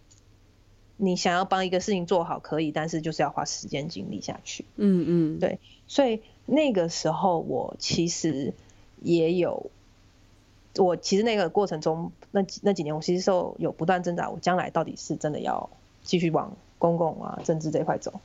[0.96, 4.64] 你想要帮一个事情做好可以，但是就是要花时间精力下去。
[4.76, 5.58] 嗯嗯，对。
[5.86, 8.54] 所以那个时候，我其实
[9.02, 9.70] 也有，
[10.76, 15.70] 我其实那个过程中，那几那几年，我其实是有不断挣扎，我将来到底是真的要
[16.02, 18.20] 继续往公共啊政治这一块走。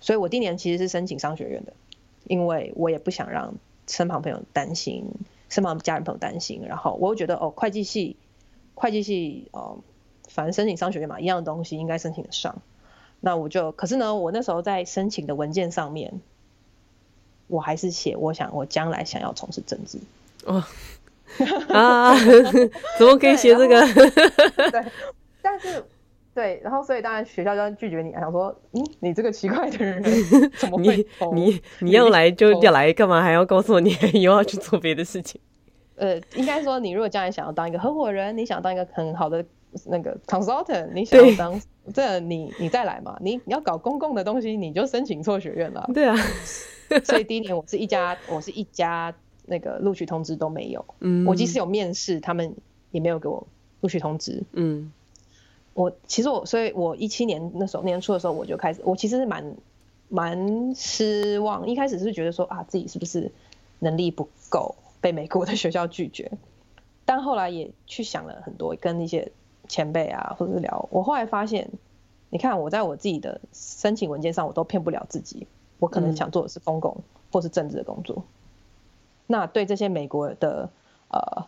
[0.00, 1.72] 所以我第一年其实是申请商学院的。
[2.26, 3.52] 因为我也不想让
[3.86, 5.04] 身旁朋友担心，
[5.50, 8.16] 身旁家人朋友担心，然后我又觉得哦，会计系，
[8.74, 9.80] 会计系哦，
[10.34, 12.56] 反正申请商学院嘛，一样的东西应该申请得上。
[13.20, 16.20] 那我就，可是呢，我那时候在申请的文件上面，
[17.46, 19.98] 我还是写我想我将来想要从事政治。
[20.44, 20.62] 哦，
[21.72, 22.14] 啊，
[22.98, 23.80] 怎么可以写这个？
[24.72, 24.84] 对，
[25.40, 25.84] 但是。
[26.34, 30.02] 对，然后所以当然学校就要拒绝你，想说，嗯，你这个奇怪的人
[30.58, 31.06] 怎么会？
[31.32, 35.40] 你你你要来就要来，干嘛还要告诉我你以后要去做别的事情？
[35.94, 39.44] 呃，应该说，你如果将来想要当一个合伙人，你想当一个很好的
[39.86, 41.60] 那个 consultant，你想要当
[41.92, 45.90] 这你你再来嘛，你你要搞公共的东西，你就申请错学院了。
[45.94, 46.16] 对啊，
[47.04, 49.14] 所以第一年我是一家我是一家
[49.46, 52.54] 那个录取通知都没有，嗯，我即使有面试，他们
[52.90, 53.46] 也没有给我
[53.80, 54.92] 录取通知，嗯。
[55.76, 59.56] 我其实我，所以我一七年那时候年初的时候，我就开始，我其实是蛮
[60.08, 61.68] 蛮失望。
[61.68, 63.32] 一开始是觉得说啊，自己是不是
[63.80, 66.30] 能力不够，被美国的学校拒绝。
[67.04, 69.32] 但后来也去想了很多，跟一些
[69.68, 71.70] 前辈啊，或者是聊，我后来发现，
[72.30, 75.46] 你看我在我自己的申请文件上，我都骗不了自己，
[75.78, 76.98] 我可能想做的是公共
[77.32, 78.16] 或是政治的工作。
[78.18, 78.24] 嗯、
[79.26, 80.70] 那对这些美国的
[81.08, 81.46] 呃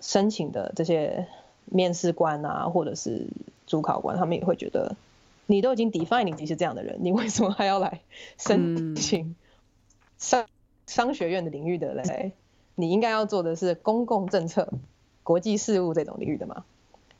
[0.00, 1.26] 申请的这些
[1.64, 3.26] 面试官啊，或者是
[3.66, 4.96] 主考官，他们也会觉得，
[5.46, 8.00] 你都已经 define 你自己是这样的人，你为什么还要来
[8.38, 9.34] 申请
[10.18, 10.46] 商
[10.86, 12.32] 商学院的领域的嘞？
[12.78, 14.70] 你应该要做的是公共政策、
[15.22, 16.64] 国际事务这种领域的嘛，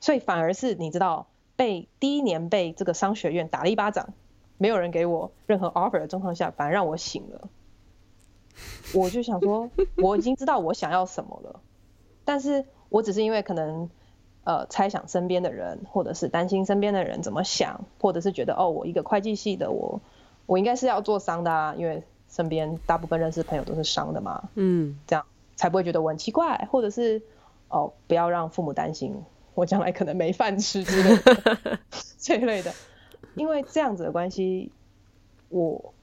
[0.00, 4.10] 所以反而是你知道被第一年被这个商学院打了一巴掌，
[4.58, 7.48] 没有人给我任何 offer 的状况下，反而让我醒了。
[8.94, 11.60] 我就想说， 我已经知道我想要什么了，
[12.24, 13.90] 但是我只是因为可能
[14.44, 20.00] 呃猜想身边的人，或者是担心身边的人怎么想，或者是觉得哦，我一个会计系的我，
[20.46, 25.24] 我应该是要做商的啊，因为身边大部分认识朋友都是商的嘛，嗯，这样。
[25.58, 27.22] 才不会觉得我很奇怪，或者是
[27.70, 29.22] 哦，不要让父母担心
[29.56, 31.80] 我将来可能没饭吃之类的
[32.20, 32.72] 这一类的，
[33.34, 34.70] 因为这样子的关系，
[35.48, 35.94] 我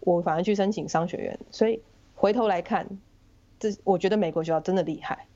[0.00, 1.80] 我反而去申请商学院，所以
[2.16, 2.86] 回头来看，
[3.60, 5.26] 这我觉得美国学校真的厉害，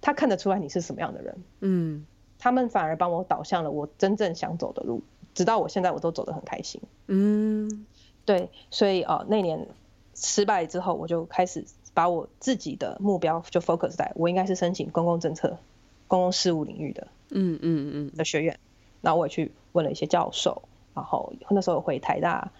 [0.00, 2.06] 他看得出来你是什么样的人，嗯，
[2.38, 5.02] 他们反而帮我导向了我真正想走的路，
[5.34, 7.86] 直到我现在我都走得很开心，嗯，
[8.24, 9.68] 对，所以哦，那年
[10.14, 11.64] 失败之后，我就开始。
[11.94, 15.56] 把我自己的目标就 focus 在我应该是申请公共政策、
[16.14, 18.56] 公共事务领域的，嗯嗯嗯的学院。
[19.00, 20.62] 那我也去问了一些教授，
[20.94, 22.52] 然后那时候回台大，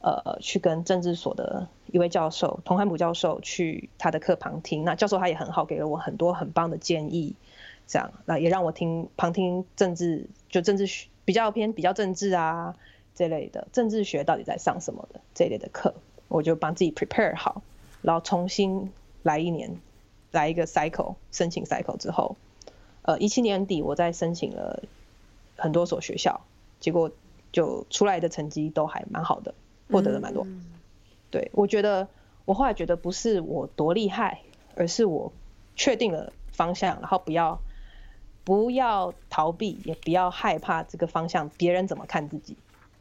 [0.00, 4.82] 呃，去跟政治所的一位教授童汉普教授去他的课旁听。
[4.84, 7.34] 那教授他也很好，给了我很多很棒的建议，
[7.86, 12.74] 这样那也让我听旁听政治，就政治学比较偏比较政治啊
[13.14, 15.94] 这类的政治学到底在上什么的这类的课，
[16.28, 17.60] 我就帮自己 prepare 好。
[18.00, 18.90] 然后重新
[19.22, 19.76] 来一年，
[20.30, 22.36] 来一个 cycle 申请 cycle 之后，
[23.02, 24.82] 呃，一七年底我在申请了
[25.56, 26.40] 很多所学校，
[26.80, 27.10] 结果
[27.52, 29.54] 就出来的成绩都还蛮好的，
[29.90, 30.44] 获得了蛮多。
[30.46, 30.64] 嗯、
[31.30, 32.08] 对，我觉得
[32.44, 34.42] 我后来觉得不是我多厉害，
[34.74, 35.32] 而是我
[35.76, 37.60] 确定了方向，然后不要
[38.44, 42.56] 不要逃避，也不要害怕这个方向别人怎么看自己，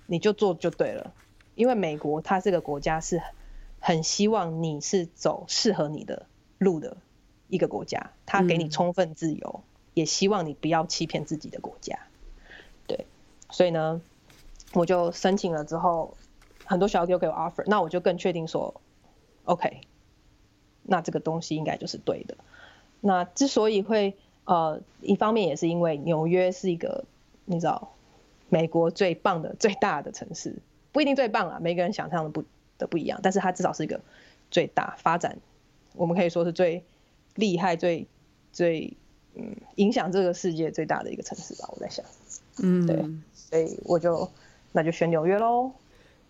[0.07, 1.13] 你就做就对了。
[1.55, 3.21] 因为美国它这个国家是。
[3.83, 6.27] 很希望你是走适合你的
[6.59, 6.97] 路的
[7.47, 11.99] 一个国家，它给你充分自由，嗯、也希望你不要欺骗自己的国家。
[12.87, 13.05] 对，
[13.49, 14.01] 所以呢，
[14.73, 16.15] 我就申请了之后，
[16.65, 18.81] 很多学校给我给我 offer，那我就更确定说
[19.45, 19.81] ，OK，
[20.83, 22.37] 那这个东西应该就是对的。
[22.99, 27.05] 那之所以会呃，一方面也是因为纽约是一个
[27.45, 27.93] 你知道，
[28.49, 30.55] 美国最棒的最大的城市，
[30.91, 32.43] 不一定最棒啊，每个人想象的不。
[32.77, 34.01] 的不一样，但是它至少是一个
[34.49, 35.37] 最大发展，
[35.93, 36.83] 我们可以说是最
[37.35, 38.07] 厉害、最
[38.51, 38.97] 最
[39.35, 41.69] 嗯影响这个世界最大的一个城市吧。
[41.71, 42.03] 我在想，
[42.61, 42.97] 嗯，对，
[43.33, 44.29] 所以我就
[44.71, 45.71] 那就选纽约喽。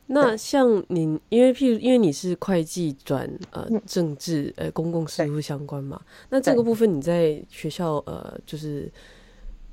[0.07, 8.91] 那像你，因为譬如因为你是会计转呃政治呃公共事务相关嘛，那这个部分你在学校呃就是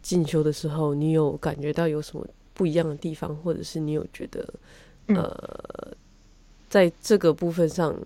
[0.02, 4.54] 进修的时候，你有感觉到有什么不一样的地方，或者是你有觉得
[5.08, 5.86] 呃？
[5.86, 5.96] 嗯
[6.70, 7.96] 在这个部分上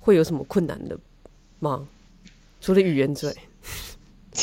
[0.00, 0.98] 会有什么困难的
[1.58, 1.86] 吗？
[2.62, 3.34] 除了语言之外，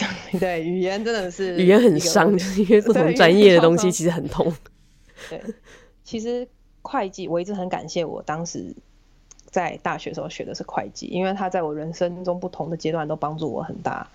[0.39, 4.53] 对，语言真的是语言很伤，因为不同专业的东西其实很痛。
[5.29, 5.41] 对，
[6.03, 6.47] 其实
[6.81, 8.75] 会计我一直很感谢我当时
[9.45, 14.07] 在大学时候学的是会计，因为他在我人生中不同的阶段都帮助我很大。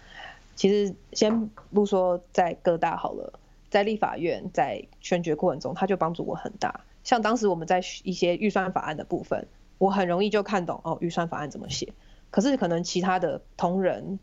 [0.57, 3.33] 其实先不说在各大好了，
[3.71, 6.81] 在立法院在选举过程中，他就帮助我很大。
[7.05, 9.47] 像当时我们在一些预算法案的部分，
[9.79, 11.93] 我很容易就看懂哦，预算法案怎么写。
[12.31, 14.19] 可是可能其他的同仁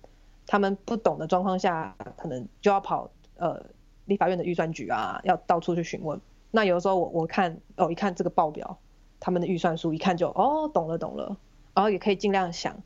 [0.47, 3.65] 他们不懂的状况下，可能就要跑呃
[4.05, 6.19] 立法院的预算局啊，要到处去询问。
[6.51, 8.77] 那有的时候我我看哦，一看这个报表，
[9.19, 11.37] 他们的预算书一看就哦懂了懂了，
[11.73, 12.81] 然后也可以尽量想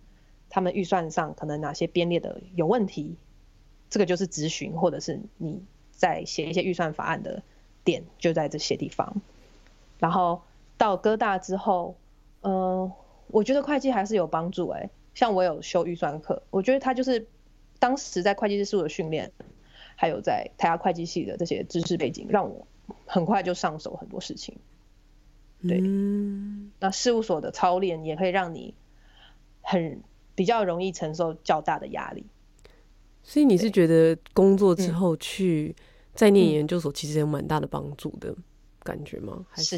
[0.50, 3.18] 他们预算上可能哪些编列的有问题，
[3.90, 7.44] 这个就是质询或者是你在写一些预算法案的
[7.84, 9.22] 点就在这些地方。
[10.00, 10.42] 然后
[10.78, 11.96] 到哥大之后，
[12.42, 12.92] 嗯、
[13.28, 14.90] 我觉得会计还是有帮助哎。
[15.14, 17.28] 像我有修预算课，我觉得他就是
[17.80, 19.32] 当时在会计师事务的训练，
[19.96, 22.68] 还有在台大会计系的这些知识背景，让我
[23.06, 24.58] 很快就上手很多事情。
[25.68, 28.74] 对，嗯、那事务所的操练也可以让你
[29.62, 30.02] 很
[30.36, 32.26] 比较容易承受较大的压力。
[33.24, 35.76] 所以你是觉得工作之后去
[36.14, 38.36] 在念研究所其实有蛮大的帮助的
[38.84, 39.46] 感觉吗？
[39.50, 39.78] 还是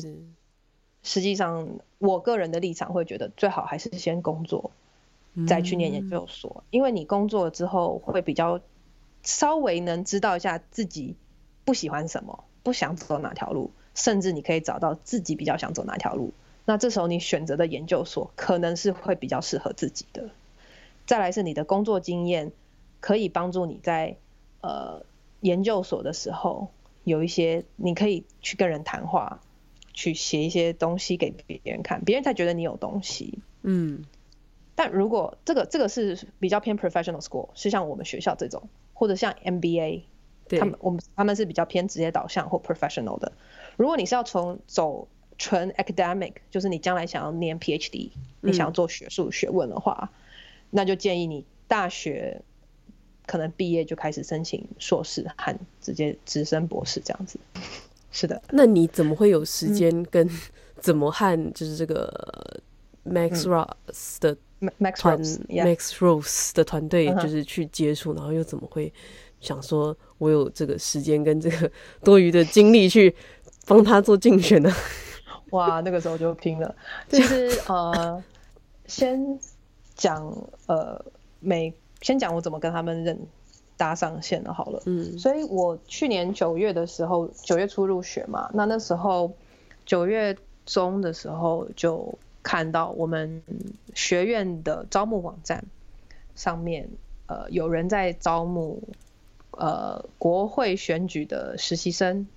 [1.04, 4.70] 实际上，我个人的立场会觉得最好还是先工作，
[5.48, 8.60] 再去念研究所，嗯、因为你工作之后会比较
[9.24, 11.16] 稍微能知道一下自己
[11.64, 16.34] 不喜欢什么，不想走哪条路，甚至你可以找到自己比较想走哪条路。
[16.66, 20.30] 那这时候你选择的研究所可能是会比较适合自己的。
[21.06, 22.52] 再来是你的工作经验，
[23.00, 24.18] 可以帮助你在
[24.62, 25.04] 呃
[25.40, 26.70] 研究所的时候
[27.04, 29.42] 有一些你可以去跟人谈话，
[29.94, 33.40] 去写一些东西给别人看，别人才觉得你有东西。
[33.64, 34.04] 嗯。
[34.76, 38.62] 但如果这个这个是比较偏 professional school，是像我们学校这种，
[38.94, 40.04] 或者像 MBA，
[40.48, 40.60] 对。
[40.60, 43.32] 他们我们他们是比较偏职业导向或 professional 的。
[43.78, 45.08] 如果你是要从走
[45.38, 48.12] 纯 academic，就是你将来想要念 PhD，
[48.42, 50.16] 你想要做学术学问的话，嗯、
[50.72, 52.42] 那就建议你大学
[53.26, 57.40] 可能毕业就开始申请硕士和直接直升博士这样子。
[58.12, 60.30] 是的，那你怎么会有时间跟
[60.78, 62.62] 怎么和就是这个
[63.06, 64.38] Max Ross 的
[64.98, 68.94] 团 Max Rose 的团队就是去接触，然后又怎么会
[69.40, 71.72] 想说我有这个时间跟这个
[72.04, 73.16] 多余的精力去
[73.66, 74.72] 帮他做竞选呢？
[75.52, 76.76] 哇，那个时候就拼了。
[77.10, 78.24] 其实呃，
[78.86, 79.40] 先
[79.96, 80.26] 讲
[80.68, 81.04] 呃，
[81.40, 83.20] 每先讲我怎么跟他们认
[83.76, 84.82] 搭上线的好了。
[84.86, 89.32] 嗯，所以我去年九月的时候，九月初入学嘛，那那时候
[89.86, 93.42] 九月中的时候就看到我们
[93.94, 95.64] 学院的招募网站
[96.36, 96.90] 上面，
[97.28, 98.82] 呃，有人在招募
[99.52, 102.28] 呃国会选举的实习生。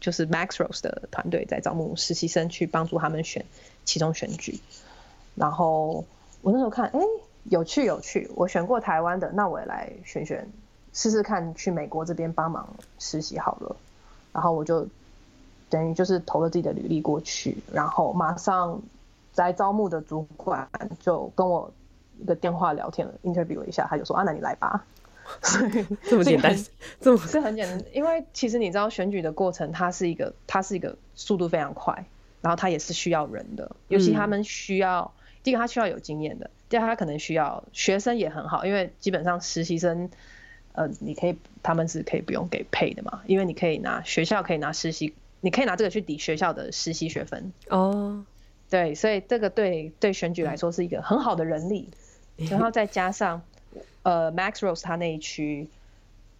[0.00, 3.44] 就是 Max Rose 的团队在招募实习生去帮助他们选
[3.84, 4.60] 其中选举，
[5.34, 6.04] 然后
[6.40, 7.00] 我那时候看，哎、
[7.42, 10.48] 有趣有趣，我选过台湾的，那我也来选选
[10.92, 13.74] 试试看去美国这边帮忙实习好了，
[14.32, 14.86] 然后我就
[15.68, 18.80] 等于就是投了自己的履历过去，然后马上
[19.46, 20.68] 在招募的主管
[20.98, 21.72] 就跟我
[22.20, 24.84] 一个电话聊天了，interview 一下，他就说啊，那你来吧。
[25.42, 26.56] 所以这么简单，
[27.00, 32.04] 这么是很简单，因为其实你知道选举的过程，它是一个，它是一个速度非常快，
[32.40, 40.10] 然后它也是需要人的，尤其他们需要，嗯、第一个他需要有经验的，第二个他可能需要学生也很好，因为基本上实习生，
[40.72, 47.52] 呃，你可以他们是可以不用给 pay 的嘛，因为你可以拿学校可以拿实习，你可以拿这个去抵学校的实习学分。
[47.68, 48.24] 哦，
[48.70, 51.88] 对，所以这个对对选举来说是一个很好的人力，
[52.36, 53.42] 嗯、然后再加上。
[54.04, 55.68] 呃，Max Rose 他那一区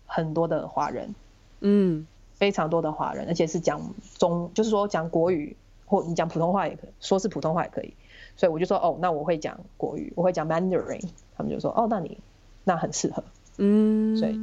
[0.07, 1.15] 很多的华人，
[1.61, 2.07] 嗯，
[2.37, 5.55] 非常多的华人，而且是讲中，就是说讲国语
[5.85, 7.93] 或你讲普通话也可以，说是普通话也可以。
[8.37, 11.05] 所以我就说，哦，那我会讲国语，我会讲 Mandarin，
[11.37, 12.17] 他们就说，哦，那你
[12.65, 13.23] 那很适合，
[13.59, 14.41] 嗯，所以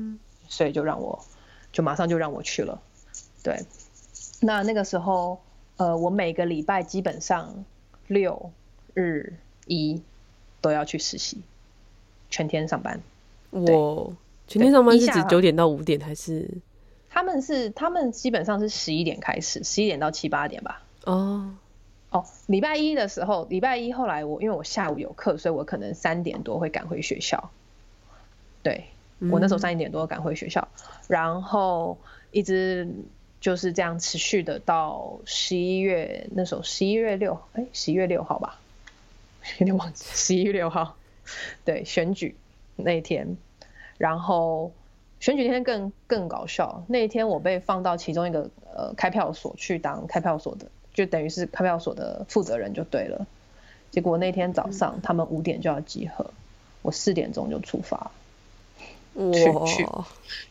[0.48, 1.26] 所以就让我
[1.72, 2.80] 就马上就让我去了。
[3.42, 3.66] 对，
[4.40, 5.40] 那那个时候，
[5.78, 7.66] 呃，我每个礼拜基本上
[8.08, 8.52] 六
[8.94, 9.34] 日
[9.66, 10.02] 一
[10.62, 11.40] 都要去实习，
[12.30, 13.02] 全天上班。
[13.52, 14.14] 我
[14.48, 16.50] 全天上班是指九点到五点还是？
[17.10, 20.84] 他们是他们基本上是十一点开始，十一点到七八点吧。
[21.06, 21.56] 哦
[22.10, 27.52] 哦，礼拜一的时候，礼拜一后来我因为我下午有课，所以我可能三点多会赶回学校。
[28.64, 28.86] 对，
[29.32, 31.98] 我那时候三点多赶回学校，嗯、然后
[32.32, 32.88] 一直
[33.46, 38.60] 就是这样持续的到十一月那时候十一月六哎十一月六号吧，
[39.60, 40.96] 有点忘记十一月六号，
[41.64, 42.36] 对选举
[42.76, 43.38] 那一天。
[44.00, 44.72] 然后
[45.20, 50.66] 选举那天更更搞笑，那一天我被放到其中一个呃开票所去当开票所的，
[50.96, 53.28] 就等于是开票所的负责人就对了。
[53.92, 56.32] 结果那天早上他们五点就要集合，
[56.82, 58.10] 我四点钟就出发，
[59.16, 59.88] 去去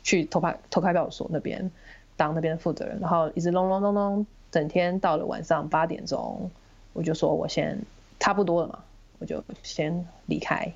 [0.05, 1.72] 去投派投开票所那边
[2.16, 6.50] 当那边的负责人，然后一直隆隆隆隆，整天到了晚上八点钟，
[6.92, 7.80] 我就说我先
[8.20, 8.78] 差不多了嘛，
[9.18, 10.72] 我就先离开。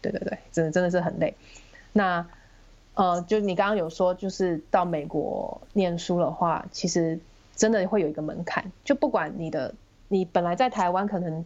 [0.00, 1.34] 对对对，真的真的是很累。
[1.92, 2.26] 那，
[2.94, 7.20] 呃，就你刚刚有说，就是到美国念书的话，其实
[7.54, 8.72] 真的会有一个门槛。
[8.84, 9.74] 就不管你的，
[10.08, 11.44] 你本来在台湾可能，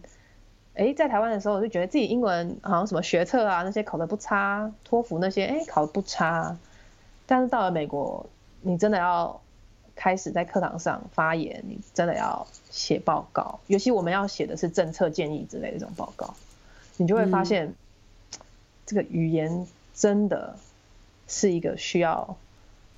[0.73, 6.57] 哎，在台湾的时候我就觉得自己英文好像什么学测啊那些考得不差，托福那些哎考得不差。
[7.27, 8.25] 但是到了美国，
[8.61, 9.41] 你真的要
[9.95, 16.33] 开始在课堂上发言，你真的要写报告，尤其我们要写的是政策建议之类的这种报告，
[16.97, 17.75] 你就会发现，嗯、
[18.85, 19.67] 这个语言。
[19.97, 20.55] 真的
[21.27, 22.37] 是一个需要，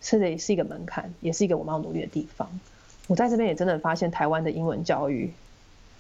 [0.02, 2.60] 甚至是一个门槛，也是一个我们要努力的地方。
[3.08, 5.32] 我在这边也真的发现，台湾的英文教育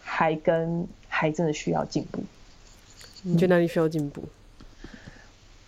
[0.01, 2.22] 还跟还真的需要进步。
[3.22, 4.26] 你觉得哪里需要进步？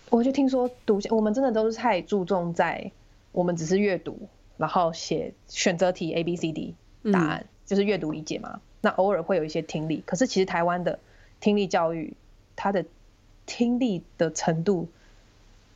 [0.10, 2.92] 我就听说读，我们真的都是太注重在
[3.32, 4.28] 我们只是阅读，
[4.58, 6.76] 然后写选择题 A B C D
[7.12, 8.62] 答案，嗯、就是阅读理解嘛。
[8.82, 11.00] 那偶尔会有一些听力，可是其实台湾的
[11.40, 12.14] 听力教育，
[12.56, 12.86] 它的
[13.46, 14.90] 听力的程度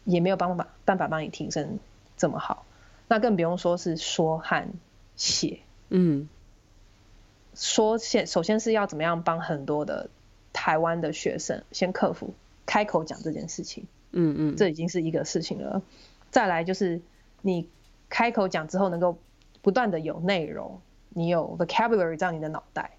[0.03, 1.79] 也没有办法办法帮你提升
[2.17, 2.65] 这么好。
[3.07, 4.67] 那更不用说是说和
[5.15, 6.27] 写，嗯，
[7.53, 10.09] 说先首先是要怎么样帮很多的
[10.51, 12.33] 台湾的学生先克服
[12.65, 15.83] 开口讲这件事情，嗯嗯，这已经是一个事情了。
[16.31, 17.01] 再来就是
[17.45, 17.69] 你
[18.09, 19.19] 开口讲之后，能够
[19.61, 22.97] 不断的有内容，你有 vocabulary 在你的脑袋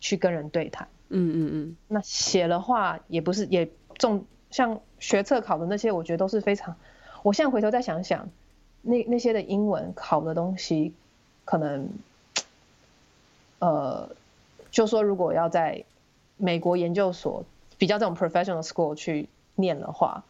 [0.00, 1.76] 去跟人对谈，嗯嗯嗯。
[1.88, 6.76] 那写的话也不是也重，像学测考的那些，我觉得都是非常。
[7.22, 8.28] 我现在回头再想想。
[8.80, 10.94] 那那些的英文考的东西，
[11.44, 11.88] 可能，
[13.58, 14.10] 呃，
[14.70, 15.84] 就说如果要在
[16.36, 17.44] 美国研究所
[17.76, 20.24] 比较这种 professional school 去念的话，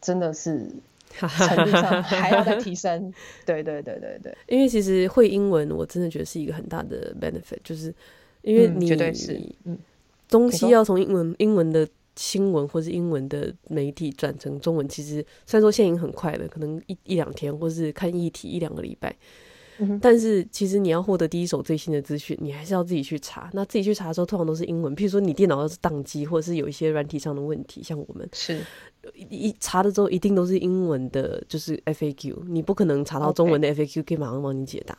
[0.00, 0.72] 真的是
[1.08, 3.12] 程度上还要再提升。
[3.46, 4.36] 对对对对对。
[4.46, 7.94] 因为其实会英文，我真的觉得是一个很大的 benefit，就是
[8.42, 9.78] 因为你、嗯、绝对是，嗯，
[10.28, 11.88] 东西要从英文英文的。
[12.20, 19.14] 新闻或是英文的媒体转成中文，其实虽然说现在已经很快了，可能一一两天，或是看议题一两个礼拜，
[19.78, 23.50] 嗯、但是其实你要获得第一手最新的资讯，你还是要自己去查。
[23.52, 24.94] 那自己去查的时候，通常都是英文。
[24.94, 28.60] 譬如说你电脑要是宕机，或者是有一些软体上的问题，像我们是
[29.28, 34.96] 一查的时候，一定都是英文的，就是 FAQ，你不可能查到中文的 FAQ 可以马上帮你解答。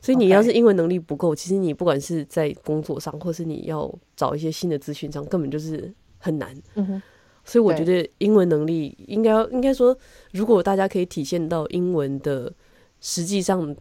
[0.00, 5.92] 所以你要是英文能力不够，其实你不管是在工作上，或是你要找一些新的资讯上，根本就是。
[6.18, 7.02] 很难，嗯哼，
[7.44, 9.96] 所以我觉得英文能力应该应该说，
[10.32, 12.52] 如果大家可以体现到英文的
[13.00, 13.76] 实际上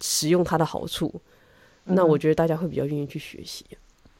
[0.00, 1.12] 使用它的好处，
[1.86, 3.64] 嗯、那我觉得大家会比较愿意去学习。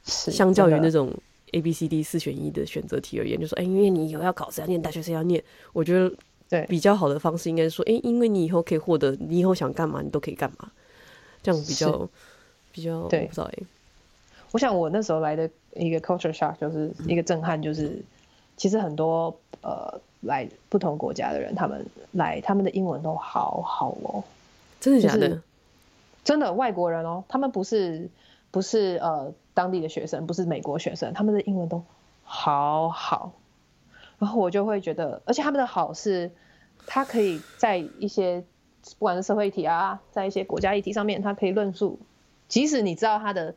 [0.05, 1.13] 是，相较于那种
[1.53, 6.11] A B C D 四选一的选择题而言，就说哎、欸，因为你以后要考试要念大学，是要念，我觉得
[6.49, 6.65] 对。
[6.67, 10.71] 比较好的方式应该是说，哎、欸，因为你以后可以获得，你以后想干嘛，你都可以干嘛，
[11.43, 12.09] 这样比较
[12.73, 13.67] 比较对，不知道哎、欸。
[14.53, 18.03] 我想我那时候来的一个 culture shock 就是一个震撼，就是
[18.57, 24.25] 其实很多呃来不同国家的人，他们来他们的英文都好好哦，
[24.81, 25.41] 真的假的？
[26.25, 28.11] 真的外国人哦，他们不是
[28.51, 31.83] 不是呃当地的学生，不是美国学生，他们的英文都
[32.23, 33.33] 好好。
[34.19, 36.31] 然后我就会觉得，而且他们的好是，
[36.87, 38.45] 他可以在一些
[38.99, 41.99] 不管是社会议题啊，在一些国家议题上面，他可以论述，
[42.49, 43.55] 即使你知道他的。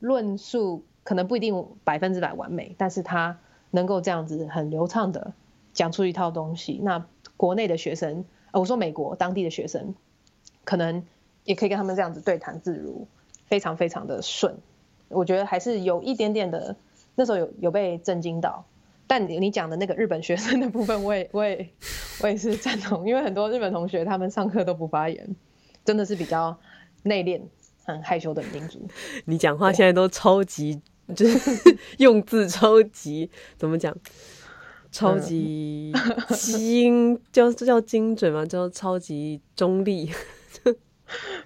[0.00, 3.38] 论述可能不一定百分之百完美，但是他
[3.70, 5.32] 能够这样子很流畅的
[5.72, 6.78] 讲出一套东西。
[6.82, 7.06] 那
[7.38, 9.94] 国内的学生，呃，我说美国当地的学生，
[10.64, 11.06] 可能
[11.44, 13.06] 也可以跟他们这样子对谈自如，
[13.46, 14.56] 非常非常的顺。
[15.08, 16.76] 我觉得还是有一点点的，
[17.14, 18.64] 那时候有有被震惊到。
[19.06, 21.68] 但你你讲的那个日本学生的部分，我也我也
[22.22, 25.36] 我也是赞同，因为很多日本同学他们上课都不发言，
[25.84, 26.58] 真的是比较
[27.04, 27.40] 内敛。
[27.86, 28.80] 很害羞的民族，
[29.26, 30.80] 你讲话现在都超级，
[31.14, 33.94] 就是 用字超级怎么讲？
[34.90, 35.92] 超级
[36.32, 38.46] 精，叫这叫精准吗？
[38.46, 40.10] 叫超级中立？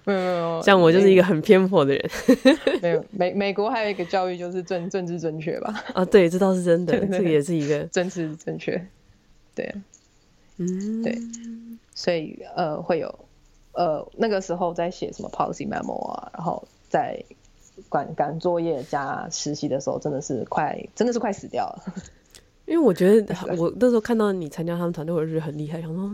[0.05, 2.09] 没 有没有， 像我就是一个很偏颇的人。
[2.81, 5.83] 没有美美国还有一个教育就是政政治正确吧？
[5.93, 8.81] 啊，对，这倒是真的，这个也是一个政治正确。
[9.55, 9.73] 对，
[10.57, 11.17] 嗯，对，
[11.93, 13.13] 所以呃会有。
[13.73, 17.23] 呃，那个时候在写什么 policy memo 啊，然后在
[17.89, 21.93] 赶赶作业加实习的时候，真的是快，真的是快死掉了。
[22.65, 26.11] 因为我觉得我那时候看到你参加他们团队，我是很厉害，想说，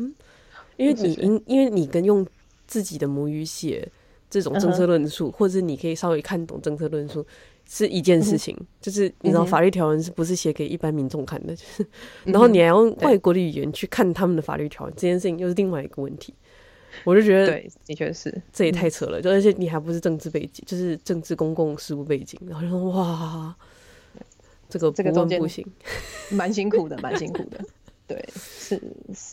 [0.75, 2.27] 因为你因因为你跟用
[2.67, 3.87] 自己的母语写
[4.29, 7.25] 这种政策论述，或者你可以稍微看懂政策论述
[7.69, 11.85] 是一件事情，就是你知道法律条文是不是写给一般民众看的，就是，
[12.23, 16.33] 然后你还用外国的语言去看他们的法律条文，这件事情又是另外一个问题。
[17.03, 19.21] 我就觉得，对，的确是，这也太扯了。
[19.21, 23.53] 就而且你还不是政治背景，就是政治公共事务背景，然后就说哇，
[24.69, 25.65] 这个这个中间不行，
[26.31, 27.59] 蛮辛苦的，蛮辛苦的。
[28.07, 28.79] 对，是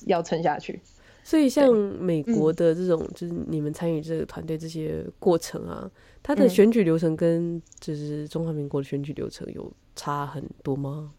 [0.06, 0.80] 要撑下去。
[1.22, 5.90] 所以像美国的这种，就是你们参与这个团队这些过程啊，
[6.22, 11.12] 它的选举流程跟就是中华民国的选举流程有差很多吗？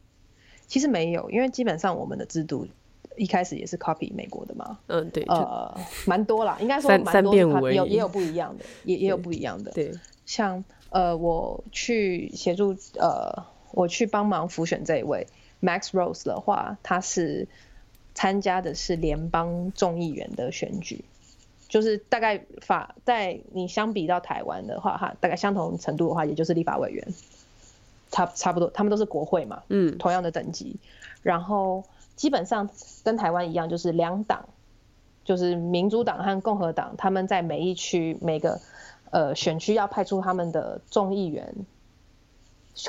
[0.67, 2.67] 其实没有，因为基本上我们的制度。
[3.15, 5.71] 一开始也是 copy 美国的嘛，嗯对，呃，
[6.07, 9.91] 蛮多啦，应该说蛮多三变五，有也有不一样的，也也有不一样的，对，
[10.25, 13.31] 像呃我去协助呃
[13.71, 15.27] 我去帮忙辅选这一位
[15.61, 17.47] Max Rose 的话，他是
[18.13, 21.03] 参加的是联邦众议员的选举，
[21.67, 27.07] 就是大概法在你相比到台湾的话哈，大概相同程度的话，也就是立法委员，
[28.11, 30.77] 差差不多，他们都是国会嘛，嗯，同样的等级，
[31.21, 31.83] 然后。
[32.15, 32.69] 基本上
[33.03, 34.47] 跟台湾一样，就是两党
[35.25, 38.61] 就是民主党和共和党他们在每一区每个
[39.09, 41.55] 呃选区要派出他们的众议员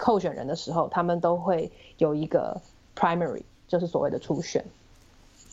[0.03, 2.61] 候选人的时候，他们都会有一个
[2.95, 4.62] primary，就是所谓的初选。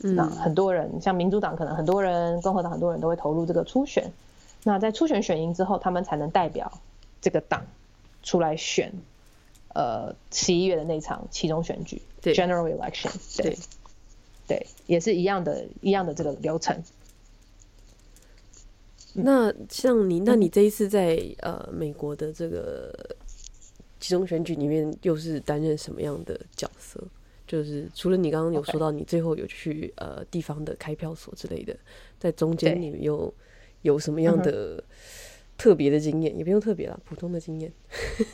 [0.04, 4.12] 嗯、那很多人像民主党可能很多人，共和党很多人都会投入这个初选。
[4.64, 6.72] 那在初选选赢之后，他们才能代表
[7.20, 7.66] 这个党
[8.22, 8.94] 出来选，
[9.74, 13.58] 呃，十一月的那场其中选举对，General Election，对，对，
[14.48, 16.82] 对，也是一样的，一样的这个流程。
[19.14, 22.94] 那像你，那你这一次在呃美国的这个
[24.00, 27.04] 期中选举里面，又是担任什么样的角色？
[27.52, 31.76] 就是除了你刚刚有说到，你最后有去呃地方的开票所之类的，
[32.18, 33.34] 在中间你们又
[33.82, 34.82] 有什么样的
[35.58, 36.38] 特别的经验？
[36.38, 37.70] 也不用特别啦，普通的经验。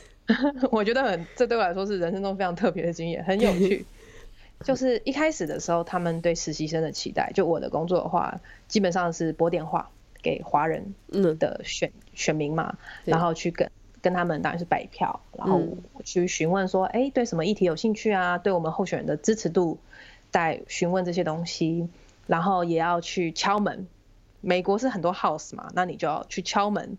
[0.70, 3.84] 我觉得很，这对我来说是人生中非常特别的经验，很有趣。
[4.62, 9.90] 就是一开始的时候，他们对实习生的期待，就我的工作的话，基本上是拨电话
[10.22, 10.94] 给华人
[11.40, 13.68] 的选选民嘛，然后去跟。
[14.08, 15.60] 跟他们当然是摆票，然后
[16.02, 18.38] 去询问说，哎、嗯，对什么议题有兴趣啊？
[18.38, 19.78] 对我们候选人的支持度，
[20.30, 21.90] 在询问这些东西，
[22.26, 23.86] 然后也要去敲门。
[24.40, 26.96] 美国是很多 house 嘛，那你就要去敲门，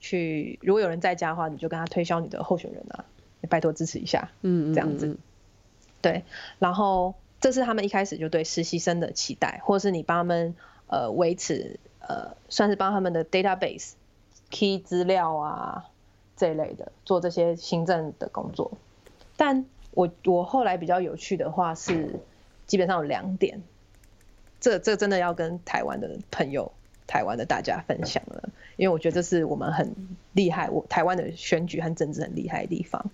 [0.00, 3.04] 去如果有人在家的话，你就跟他推销你的候选人啊，
[3.40, 5.16] 你拜托支持一下，嗯，这样子。
[6.00, 6.24] 对，
[6.58, 10.56] 然后这是他们一开始就对实习生的期待，或是你帮他们
[10.88, 13.92] 呃维持呃算是帮他们的 database
[14.50, 15.84] key 资料啊。
[16.42, 18.72] 这一类的做这些行政的工作，
[19.36, 22.18] 但我我后来比较有趣的话是，
[22.66, 23.62] 基本上有两点，
[24.58, 26.72] 这这真的要跟台湾的朋友、
[27.06, 29.94] 台湾的大家分享了，因为我觉得这是我们很
[30.32, 33.12] 厉害，我台湾的选举和政治很厉害的地方，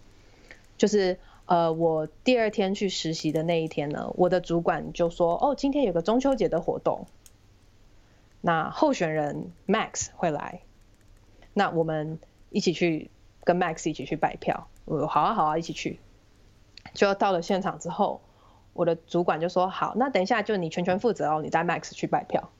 [0.78, 7.04] 就是呃，我第二天去实习的那一天呢，我的主管就说，哦，今天有个中秋节的活动，
[8.40, 10.62] 那候选人 Max 会来，
[11.52, 12.18] 那我们
[12.48, 13.10] 一起去。
[13.48, 15.98] 跟 Max 一起去拜票，我说好啊好啊，一起去。
[16.92, 18.20] 就到了现场之后，
[18.74, 22.50] 我的主管就说好，那等一下就你全权负责哦，你带 Max 去拜票。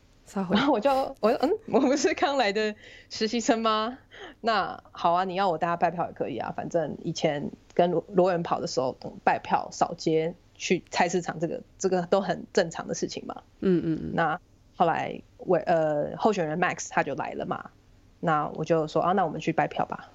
[0.51, 2.75] 然后我就我说嗯，我不是刚来的
[3.11, 3.99] 实习生吗？
[4.41, 13.43] 那好啊，你要我带他拜票也可以啊，反正以前跟罗罗文跑的时候，拜票扫街去菜市场，这个这个都很正常的事情嘛。
[13.61, 14.13] 嗯嗯嗯。
[14.15, 14.41] 那
[14.75, 17.73] 后来我呃候选人 Max 他就来了嘛，
[18.21, 20.09] 那我就说啊，那我们去拜票吧。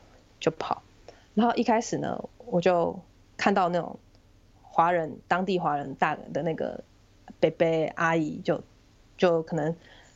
[0.44, 0.84] 就跑，
[1.36, 3.00] 然后一开始呢，我就
[3.38, 3.98] 看到那种
[4.62, 6.84] 华人当地华人大人的那个
[7.40, 7.66] 伯伯
[7.96, 8.58] 阿姨就，
[9.18, 9.74] 就就可能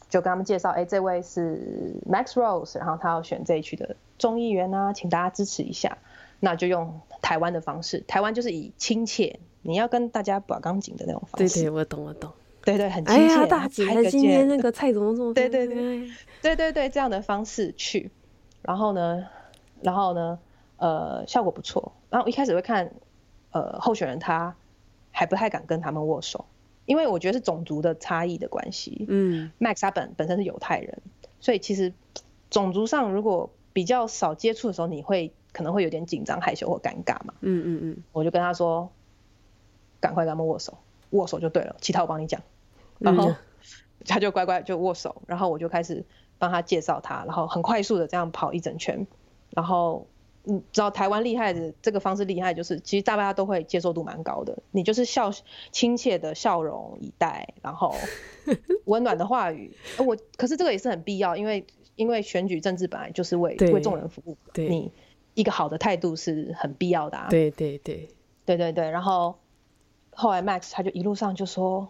[0.10, 5.98] 就跟他们介绍，哎，这位是 Max Rose，然后他要选这一区的众议员啊，请大家支持一下。
[6.42, 11.62] 那就用台湾的方式，台湾就是以亲切，你要跟大家把钢筋的那种方式。
[11.62, 12.30] 对对，我懂我懂。
[12.66, 13.22] 对对，很亲切。
[13.22, 15.34] 哎呀，大姐，今天那个蔡怎么这么？
[15.34, 16.12] 对对对，
[16.42, 18.12] 对对对，这样的方式去，
[18.62, 19.26] 然后呢？
[19.82, 20.40] 然后呢，
[20.78, 21.92] 呃，效果不错。
[22.10, 22.92] 然后一开始会看，
[23.52, 24.56] 呃，候选人他
[25.12, 26.46] 还不太敢跟他们握手，
[26.86, 29.06] 因为我觉得是种族的差异的关系。
[29.08, 31.02] 嗯，Max 他本本身是犹太人，
[31.40, 31.94] 所以其实
[32.50, 37.34] 种族上如果比较少接触的时候，你会可能会有点紧张、害羞或尴尬嘛。
[37.42, 38.04] 嗯嗯嗯。
[38.12, 38.90] 我就跟他说，
[40.00, 40.78] 赶快跟他们握手，
[41.12, 42.42] 握手就对了，其他我帮你讲。
[43.00, 43.36] 然后
[44.06, 46.06] 他就乖乖就握手，然后我就开始
[46.40, 49.06] 帮他介绍他，然后很快速的这样跑一整圈。
[49.52, 50.06] 然后，
[50.44, 54.58] 你知道台湾厉害的这个方式厉害，就是其实大家都会接受度蛮高的。
[54.72, 55.32] 你就是笑
[55.72, 57.94] 亲切的笑容以待，然后
[58.86, 59.76] 温暖的话语。
[59.98, 64.92] 我可是这个也是很必要，因为因为选举政治本来就是为为众人服务，对，你
[65.34, 67.28] 一个好的态度是很必要的啊。
[67.30, 68.10] 对对对
[68.46, 68.90] 对对对。
[68.90, 69.40] 然后
[70.12, 71.90] 后来 Max 他就一路上就说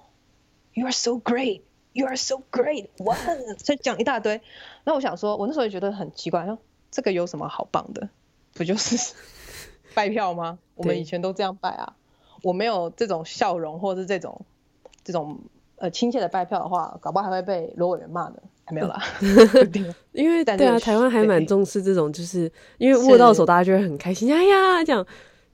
[0.74, 1.62] ，You are so great,
[1.94, 3.16] you are so great，哇，
[3.60, 4.42] 所以讲一大堆。
[4.86, 6.58] 那我想说，我那时候也觉得很奇怪，说。
[6.98, 8.10] 这个有什么好棒的？
[8.56, 9.14] 不就是
[9.94, 10.58] 拜票吗？
[10.74, 11.94] 我们以前都这样拜啊。
[12.42, 14.42] 我没有这种笑容，或者是这种
[15.04, 15.38] 这种
[15.76, 18.42] 呃亲切的拜票的话，搞不好还会被罗委员骂的。
[18.66, 19.00] 还没有啦，
[20.12, 24.34] 因为对啊，台湾还蛮重视这种，就是因为握到手，大家就会很开心。
[24.34, 25.06] 哎呀，这样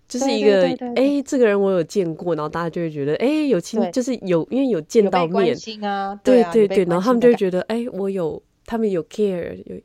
[0.08, 0.64] 就是一个
[0.96, 9.76] 哎，这个人我有见过，然后大家就会觉得哎，有亲，就是有因为有见到面啊，对对对，然后他们就会觉得哎，我有他们有 care 有。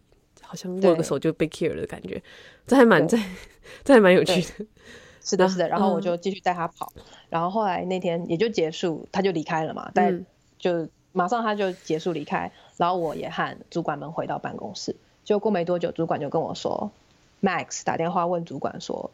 [0.48, 2.22] 好像握个手就被 care 的感觉，
[2.66, 3.18] 这还蛮这
[3.84, 4.66] 这还蛮有趣的。
[5.22, 5.68] 是的，是的。
[5.68, 9.90] 然后我就继续带他跑，嗯、然后后来那天也就结束，他就离开了嘛。
[9.92, 10.24] 但
[10.58, 14.96] 就马上他就结束离开，然后我也和主管们回到办公室。
[15.24, 16.90] 就过没多久，主管就跟我说
[17.42, 19.10] ，Max 打电话问主管说，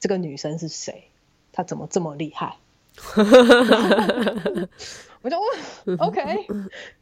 [0.00, 1.04] 这个女生是谁？
[1.52, 2.56] 她怎么这么厉害？
[5.22, 6.46] 我就问 OK，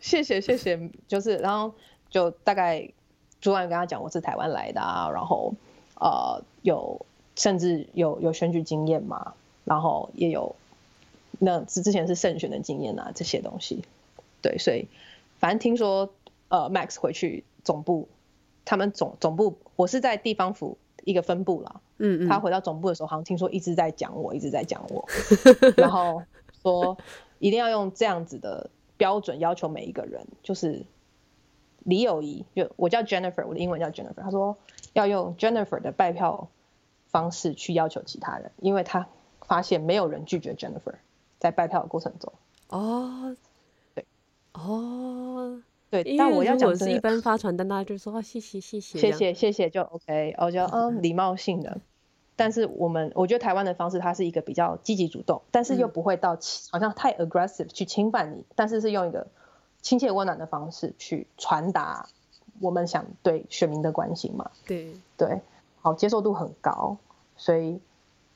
[0.00, 1.72] 谢谢谢谢，就是然后
[2.10, 2.88] 就大概
[3.40, 5.54] 主管跟他讲我是台湾来的啊，然后
[5.94, 7.04] 呃有
[7.36, 9.34] 甚至有有选举经验嘛，
[9.64, 10.54] 然后也有
[11.38, 13.82] 那之之前是胜选的经验啊这些东西，
[14.42, 14.88] 对，所以
[15.38, 16.10] 反正听说
[16.48, 18.08] 呃 Max 回去总部，
[18.64, 25.08] 他们总总部我是在地方府一个分部啦，嗯，嗯，他回到总部的时候好像听说一直在讲我，一直在讲我，
[25.76, 26.22] 然后
[26.62, 26.96] 说。
[27.42, 28.68] 一定要用这样子的
[28.98, 30.84] 标准要求每一个人，就是
[31.84, 34.22] 李友仪，就我叫 Jennifer，我的英文叫 Jennifer。
[34.22, 34.56] 他说
[34.92, 36.48] 要用 Jennifer 的拜票
[37.08, 39.08] 方式去要求其他人，因为他
[39.46, 40.94] 发现没有人拒绝 Jennifer
[41.38, 42.32] 在拜票的过程中。
[42.68, 43.36] 哦，
[43.94, 44.04] 对，
[44.52, 45.60] 哦，
[45.90, 46.16] 对。
[46.16, 51.78] 但我要讲的是一般发传单，大家就说谢谢谢谢谢谢谢谢就 OK，我就嗯礼貌性的。
[52.36, 56.38] 但是我们，我觉得台湾的方式，它是一个比较积极主动，但是又不会到
[56.70, 59.26] 好像太 aggressive 去侵犯你，但是是用一个
[59.82, 62.08] 亲切温暖的方式去传达
[62.60, 64.50] 我们想对选民的关心嘛。
[64.66, 64.94] 对。
[65.16, 65.40] 对，
[65.80, 66.96] 好，接受度很高，
[67.36, 67.78] 所以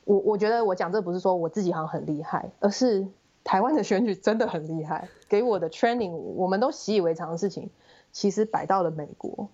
[0.03, 3.07] 我我觉得我讲这不是说我自己好像很厉害，而是
[3.43, 7.69] 台湾的选举真的很厉害，给我的 training 我们都习以为常的事情，
[8.11, 9.49] 其实摆到了美国，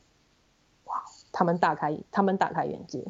[0.85, 3.01] 哇，他们大开他们大开眼界。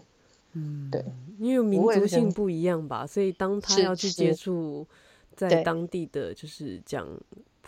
[0.54, 1.04] 嗯，对，
[1.40, 4.86] 因为民族性不一样吧，所以当他要去接触
[5.36, 7.08] 在当地的就是讲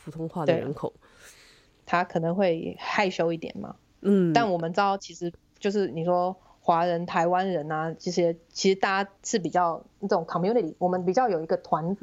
[0.04, 0.93] 普通话的人口，
[1.86, 3.76] 他可能会害羞一点嘛。
[4.01, 11.95] 嗯，但我们知道，其实就是你说华人、台湾人啊，这些其实大家是比较这种 community，我们比较有一个团，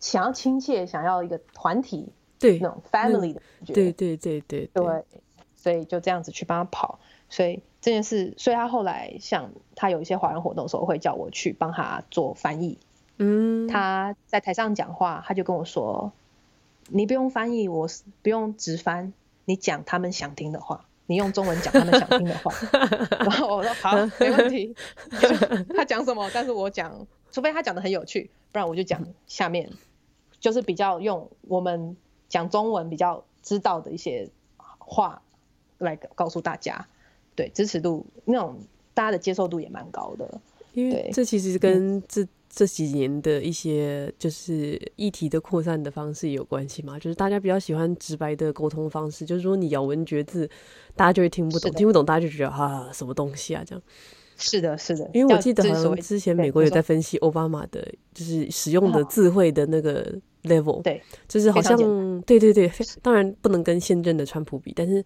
[0.00, 5.04] 想要亲切，想要一个团体，对那种 family 的感觉，对对对对对，对，
[5.54, 6.98] 所以就这样子去帮他跑，
[7.28, 7.62] 所以。
[7.80, 12.76] 这件事，所以他后来像他有一些华人活动的时候，会叫我去帮他做翻译。
[13.18, 16.12] 嗯，他在台上讲话，他就跟我说
[16.88, 17.88] ：“你不用翻译，我
[18.22, 19.12] 不用直翻，
[19.44, 22.52] 你讲他们想听的话，你用中文讲他们想听的话。
[23.20, 24.74] ”然后我说：“好，没问题。”
[25.74, 26.30] 他讲什么？
[26.34, 29.70] 但是我讲，除非他讲得很有趣，不然我就讲下面，
[30.40, 31.96] 就是比较用我们
[32.28, 34.28] 讲中文比较知道的一些
[34.78, 35.22] 话
[35.78, 36.86] 来告诉大家。
[37.34, 38.58] 对，支持度那种
[38.94, 40.40] 大家的接受度也蛮高的，
[40.72, 50.48] 因为这其实跟这、嗯、这几年的一些就是议题的扩散的方式有关系嘛，就是大家比较喜欢直白的沟通方式，就是说你咬文嚼字，
[50.96, 53.82] 大家就会听不懂，听不懂大家就觉得啊什么东西啊这样。
[54.40, 61.76] 是的，是的，因为我记得好像之前美国有在分析奥巴马的，就是使用的智慧的那个 level，对，就是好像
[62.20, 62.70] 对对对，
[63.02, 65.04] 当然不能跟现任的川普比，但是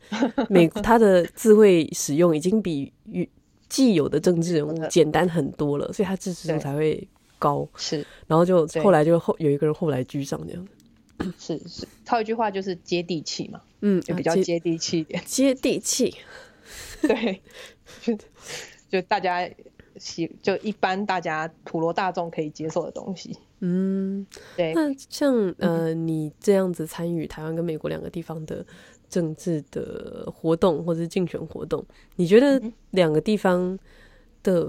[0.50, 3.26] 美他的智慧使用已经比与
[3.70, 7.08] 既有的政治人物简单很多了，所以他支持度才会
[7.42, 7.68] 高。
[7.76, 10.68] 是，然后就后来就后有一个人后来居上这样。
[11.38, 16.14] 是是，套一句话就是接地气嘛，嗯，就比较接地气一点，接地气，
[17.02, 17.42] 对。
[18.90, 19.48] 就大家
[19.96, 23.36] 喜，就一般大家普罗大众可以接受的东西。
[23.60, 24.26] 嗯，
[24.56, 24.72] 对。
[24.74, 28.64] 那像呃，你这样子参与台湾跟美国两个地方的
[29.08, 31.84] 政治的活动或者是竞选活动，
[32.16, 33.78] 你觉得两个地方
[34.42, 34.68] 的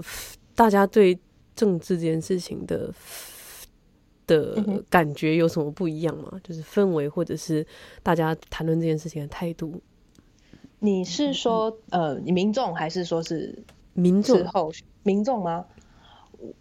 [0.54, 1.18] 大家对
[1.54, 2.92] 政治这件事情的
[4.26, 6.40] 的感觉有什么不一样吗？
[6.42, 7.66] 就是氛围或者是
[8.02, 9.82] 大家谈论这件事情的态度？
[10.80, 13.64] 你是说呃，你民众还是说是？
[13.96, 14.72] 民众候
[15.04, 15.64] 民众吗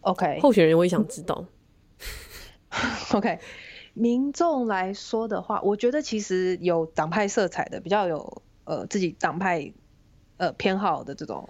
[0.02, 1.44] ？OK，候选人我也想知道。
[3.12, 3.40] OK，
[3.96, 9.74] 民众来说的话，我觉得其实有党派色彩的，比较有呃自己党派
[10.38, 11.50] 呃偏好的这种，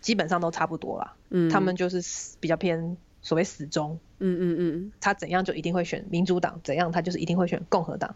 [0.00, 1.14] 基本上都差不多啦。
[1.30, 2.02] 嗯，他们就是
[2.40, 3.98] 比较偏所谓死忠。
[4.18, 8.14] 嗯嗯嗯，他怎样就一定会选民主党，怎样他就是一定会选共和党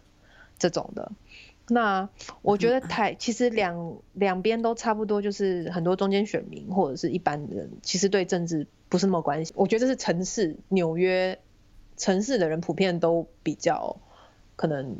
[0.58, 1.12] 这种的。
[1.66, 2.10] 那
[2.42, 9.54] 我觉得台其实两两边都差不多，就是很多中间选民或者是一般人，其实对政治不是那么关心。
[9.56, 11.38] 我觉得这是城市，纽约
[11.96, 13.96] 城市的人普遍都比较
[14.56, 14.98] 可能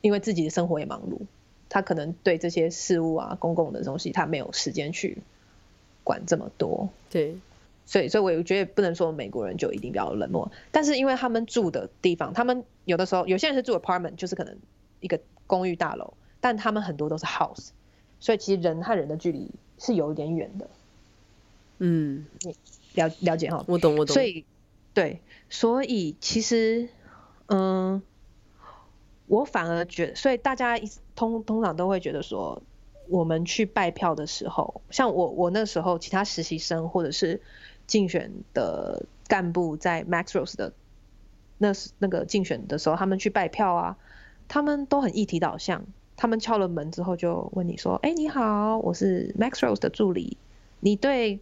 [0.00, 1.20] 因为自己的生活也忙碌，
[1.68, 5.18] 他可能对这些事物啊、公共的东西，他没有时间去
[6.04, 6.88] 管这么多。
[7.10, 7.36] 对，
[7.86, 14.56] 所以所以我觉得不能说美国人就一定比较冷漠，但是因为他们住的地方，他们有的时候有些人是住 apartment，就是可能
[15.00, 15.20] 一个。
[15.50, 17.70] 公寓大楼，但他们很多都是 house，
[18.20, 20.70] 所以其实人和人的距离是有一点远的。
[21.78, 22.24] 嗯，
[22.94, 23.64] 了了解哈？
[23.66, 24.14] 我懂，我懂。
[24.14, 24.44] 所以，
[24.94, 26.88] 对，所以其实，
[27.48, 28.00] 嗯，
[29.26, 30.78] 我反而觉得，所以大家
[31.16, 32.62] 通通常都会觉得说，
[33.10, 37.40] 我们去拜票的时候，像我我那时候其他实习生或者是
[37.86, 40.72] 竞选的干部在 Max Rose 的
[41.58, 43.98] 那那个竞选的时候，他们去拜票啊。
[44.52, 45.84] 他们都很议题导向。
[46.16, 50.36] 他们敲了门之后就问你说：“哎、欸，你好，我是 Max Rose 的助理，
[50.80, 51.38] 你对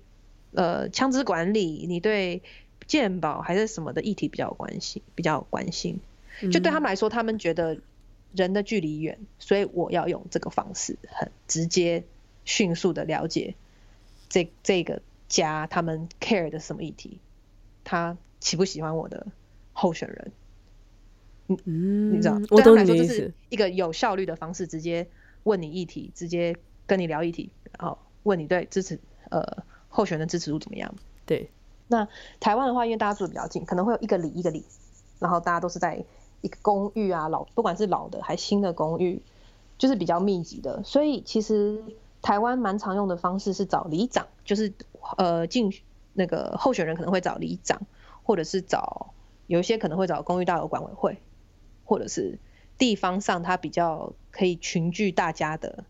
[0.52, 2.42] 呃枪支管理，你对
[2.86, 5.98] 鉴宝还是什么的议题比较有关系，比较有关心。
[6.52, 7.78] 就对他们来说，他们觉得
[8.32, 12.04] 人的距离远，所以我要用这个方式，很直接、
[12.44, 13.54] 迅速的了解
[14.28, 17.18] 这这个家他们 care 的什么议题，
[17.84, 19.26] 他喜不喜欢我的
[19.72, 20.32] 候选人。”
[21.64, 25.08] 嗯，你知道，对他们来说就是一个有效率的方式，直接
[25.44, 26.54] 问你议题，直接
[26.86, 29.00] 跟你聊议题，然后问你对支持
[29.30, 30.94] 呃候选人支持度怎么样？
[31.24, 31.50] 对。
[31.90, 32.06] 那
[32.38, 34.66] 台湾的话，因为大家住的比较近，可能会有一个里一个里，
[35.18, 36.04] 然后大家都是在
[36.40, 39.22] 一个公寓啊，老不管是老的还新的公寓，
[39.76, 41.82] 就是比较密集的，所以其实
[42.22, 44.72] 台湾蛮常用的方式是找里长，就是
[45.16, 45.72] 呃进
[46.14, 47.80] 那个候选人可能会找里长，
[48.22, 49.14] 或者是找
[49.46, 51.18] 有一些可能会找公寓大楼管委会。
[51.84, 52.38] 或者是
[52.76, 55.86] 地方上他比较可以群聚大家的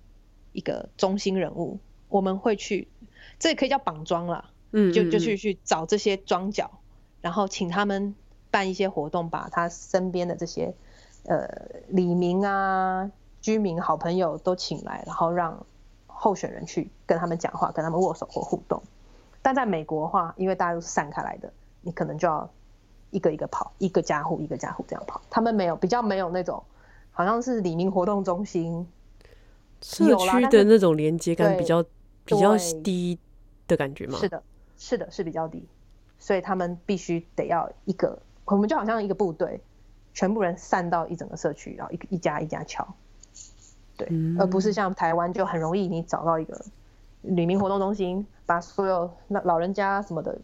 [0.53, 2.87] 一个中心人物，我们会去，
[3.41, 6.71] 这也可以叫绑庄啦，嗯，就就去去找这些庄脚，
[7.21, 8.15] 然后请他们
[8.51, 10.75] 办一些活动，把他身边的这些
[11.25, 11.49] 呃
[11.89, 15.67] 李民啊、居民、好朋友都请来，然后让
[16.07, 18.83] 候选人去跟他们讲话，跟他们握手或互动。
[19.43, 22.49] 但在美国的话，因为大家都是散开来的，你可能就要。
[23.11, 26.63] 一个一个跑，一个家户一个家户这样跑，他们没有比较没有那种，
[27.11, 28.87] 好像是李民活动中心，
[29.81, 31.83] 社区的那种连接感比较
[32.27, 33.19] 比较低
[33.67, 34.19] 的感觉吗？
[34.19, 34.43] 是的，
[34.77, 35.67] 是的，是比较低，
[36.19, 38.21] 所以他们必须得要一个，
[38.57, 39.61] 我们就好像一个部队，
[40.15, 42.87] 全部人散到一整个社区，然后一一家一家敲，
[43.97, 46.65] 对，嗯、而不是像台湾就很容易你找到一个
[47.23, 50.39] 里民活动中心，把所有那老人家什么的。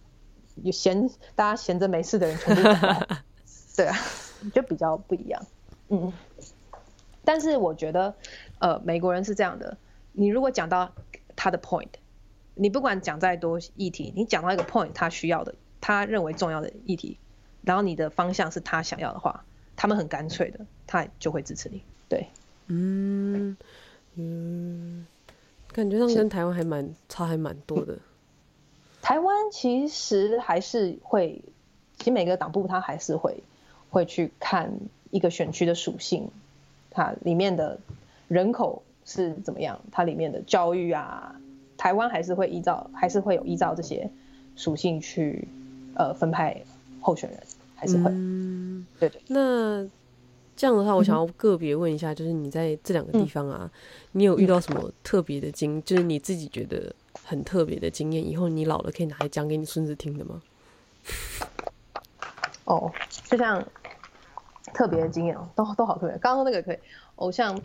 [0.62, 2.62] 有闲大家闲着没事的人全部
[3.76, 3.96] 对啊，
[4.54, 5.42] 就比较不一样，
[5.88, 6.12] 嗯。
[7.24, 8.14] 但是我觉得，
[8.60, 9.76] 呃，美国人是这样的，
[10.12, 10.92] 你如果讲到
[11.34, 11.88] 他的 point，
[12.54, 17.18] 你不管讲再多议题，你讲到一个 point，他需要的，他认为重要的议题，
[17.64, 19.44] 然后你的方向是他想要的话，
[19.76, 21.82] 他们很干脆的，他就会支持你。
[22.08, 22.28] 对，
[22.68, 23.56] 嗯
[24.16, 25.06] 嗯，
[25.72, 27.98] 感觉上跟台湾还蛮差，还蛮多的。
[29.02, 31.42] 台湾其实还是会，
[31.98, 33.42] 其实每个党部他还是会
[33.90, 34.72] 会去看
[35.10, 36.30] 一个选区的属性，
[36.90, 37.78] 它里面的
[38.28, 41.36] 人口是怎么样，它里面的教育啊，
[41.76, 44.10] 台湾还是会依照，还是会有依照这些
[44.56, 45.48] 属性去
[45.94, 46.62] 呃分派
[47.04, 47.40] 候选人，
[47.76, 49.22] 还是会，嗯，对对。
[49.28, 49.86] 那
[50.56, 53.70] 这样的话，我想要个别问一下，就是你在这两个地方啊，嗯、
[54.12, 56.94] 你有遇到什么特别的经，就是你自己觉得。
[57.22, 60.42] 很特别的经验，以后你老了可以拿来讲给你孙子听的吗？
[62.64, 62.92] 哦，
[63.26, 63.64] 就像
[64.74, 66.18] 特别的经验哦，都都好特别。
[66.18, 66.78] 刚刚那个可以，
[67.14, 67.58] 偶像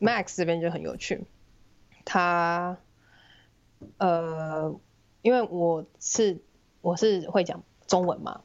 [0.00, 1.24] Max 这边就很有趣。
[2.04, 2.78] 他
[3.98, 4.72] 呃，
[5.22, 6.40] 因为我是
[6.80, 8.40] 我是会讲中文嘛，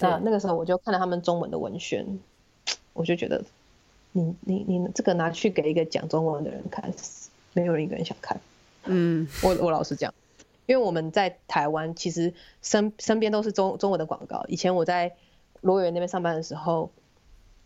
[0.00, 2.18] 那那个时候我就看了他们中文的文宣，
[2.94, 3.44] 我就觉得
[4.12, 6.92] 你你你这个拿去给一个讲中文的人看，
[7.52, 8.40] 没有人一个人想看。
[8.84, 10.14] 嗯，我我老实讲，
[10.66, 12.32] 因为我们在台湾其实
[12.62, 14.44] 身身边都是中中文的广告。
[14.48, 15.14] 以前我在
[15.60, 16.90] 罗源那边上班的时候，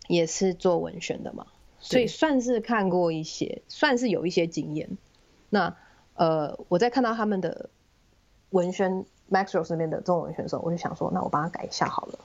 [0.07, 1.47] 也是做文宣的嘛，
[1.79, 4.89] 所以算是看过一些，算是有一些经验。
[5.49, 5.75] 那
[6.15, 7.69] 呃，我在看到他们的
[8.49, 12.19] 文宣 Max Rose 那边的中文选手，我就想说，那我帮他改一下好了，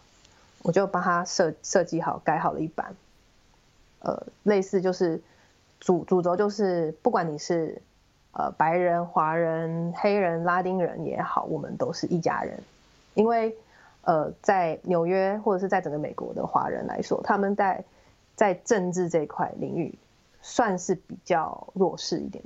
[0.63, 2.95] 我就帮他设设计好，改好了一版。
[4.01, 5.21] 呃，类似就是
[5.79, 7.81] 主主轴就是不管你是。
[8.33, 12.63] 呃，白人、华人、黑人、拉丁人也好，我们都是一家人。
[13.15, 13.57] 因为，
[14.03, 17.83] 呃，在纽约或者是在整个美国的华人来说，他们在
[18.37, 19.99] 在政治这一块领域
[20.43, 22.45] 算是比较弱势一点，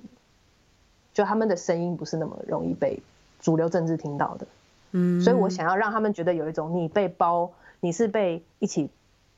[1.13, 2.99] 就他们的声音不是那么容易被
[3.45, 4.47] 主流政治听到的。
[4.91, 8.91] 嗯，所以我想要让他们觉得有一种你被包，你是被一起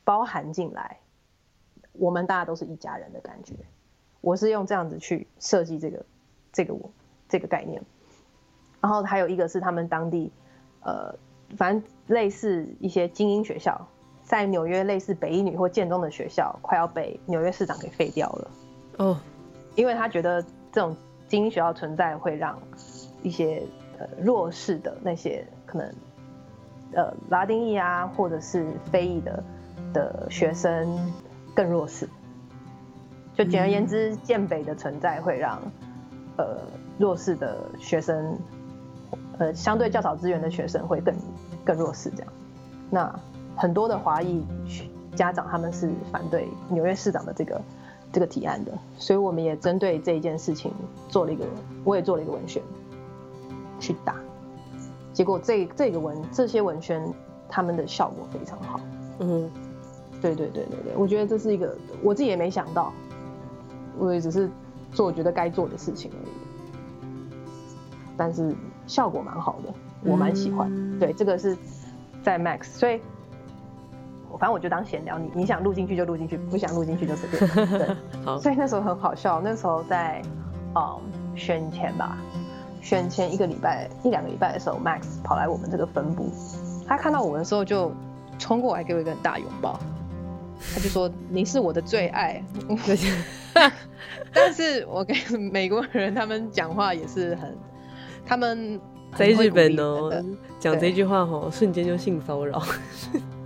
[0.03, 0.97] 包含进来，
[1.93, 3.53] 我们大家都是一家人的感觉。
[4.21, 6.03] 我是用这样子去设计这个。
[6.53, 6.89] 这个我
[7.29, 7.79] 这个概念，
[8.81, 10.31] 然后还有一个是他们当地，
[10.81, 11.13] 呃，
[11.55, 13.87] 反正类似一些精英学校，
[14.23, 18.51] 在纽约类似北一女或建中的学校，快要被纽约市长给废掉了。
[18.97, 19.19] 哦，
[19.75, 20.41] 因为他觉得
[20.71, 20.97] 这种
[21.27, 22.59] 精英学校存在会让
[23.21, 23.61] 一些
[23.99, 25.93] 呃弱势的那些可能
[26.93, 29.43] 呃拉丁裔啊，或者是非裔的
[29.93, 30.97] 的学生
[31.53, 32.07] 更弱势。
[33.35, 35.61] 就简而言之，嗯、建北的存在会让。
[36.39, 36.55] 呃，
[36.99, 38.37] 弱势的学生，
[39.39, 41.15] 呃，相对较少资源的学生会更
[41.65, 42.31] 更弱势这样。
[42.91, 43.19] 那
[43.55, 44.45] 很多的华裔
[45.15, 47.59] 家长他们是反对纽约市长的这个
[48.11, 50.71] 这个提案的，所以我们也针对这一件事情
[51.09, 51.43] 做了一个，
[51.83, 52.61] 我也做了一个文宣
[53.79, 54.15] 去打，
[55.13, 57.01] 结果这这个文这些文宣
[57.49, 58.79] 他们的效果非常好。
[59.19, 59.49] 嗯，
[60.21, 62.93] 对对对对对，我觉得这是一个我自己也没想到，
[63.97, 64.49] 我也只是
[64.91, 67.07] 做我觉得该做的事情而已，
[68.15, 68.55] 但是
[68.85, 69.73] 效果蛮好的，
[70.03, 70.69] 我蛮喜欢。
[70.71, 71.57] 嗯、对，这个是
[72.23, 73.01] 在 Max，所以。
[74.39, 77.69] 反正我就当闲聊，你你想录进去就录进去，不想录进去就随便。
[77.69, 78.37] 对， 好。
[78.37, 80.21] 所以那时候很好笑，那时候在
[80.75, 80.99] 嗯
[81.33, 82.19] 选前吧，
[82.81, 86.29] 选前一个礼拜一两个礼拜的时候，Max 跑来我们这个分部，
[86.87, 87.91] 他看到我们的时候就
[88.39, 89.79] 冲过来给我一个很大拥抱，
[90.73, 92.41] 他就说你是我的最爱。
[94.33, 95.15] 但是我跟
[95.51, 97.57] 美国人他们讲话也是很，
[98.25, 98.79] 他们
[99.15, 100.11] 在日本哦
[100.59, 102.61] 讲这句话吼，瞬间就性骚扰。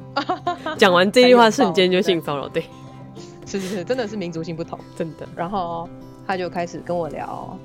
[0.77, 2.65] 讲完这句话，瞬间就性骚扰，对，
[3.45, 5.25] 是是是，真的是民族性不同，真的。
[5.33, 5.87] 然后
[6.27, 7.57] 他就开始跟我聊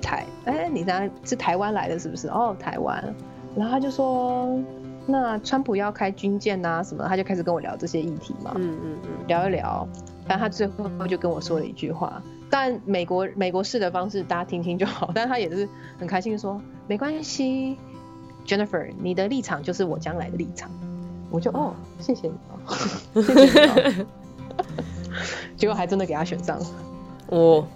[0.00, 2.26] 台，哎、欸，你当是台湾来的，是不是？
[2.28, 3.14] 哦，台湾。
[3.54, 4.58] 然后他就说，
[5.06, 7.04] 那川普要开军舰啊什么？
[7.06, 9.86] 他就开始跟我聊这些议题嘛，嗯嗯嗯，聊一聊。
[10.26, 15.10] 然后他最后就跟我说了一句话，但美国美国式的方式，大家听听就好。
[15.14, 17.76] 但是他也是很开心说，没关系
[18.46, 20.70] ，Jennifer，你的立场就是我将来的立场。
[21.32, 22.74] 我就哦，谢谢你哦，
[23.22, 24.06] 谢谢你啊，
[25.56, 26.66] 结果还真的给他选上了。
[27.28, 27.66] 哦，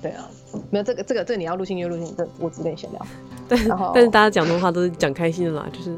[0.00, 0.24] 对啊，
[0.70, 3.06] 没有这个这个这个你要录音就录音，这我只跟你闲聊。
[3.48, 5.96] 但是但是大家讲的话都是讲开心的啦，就是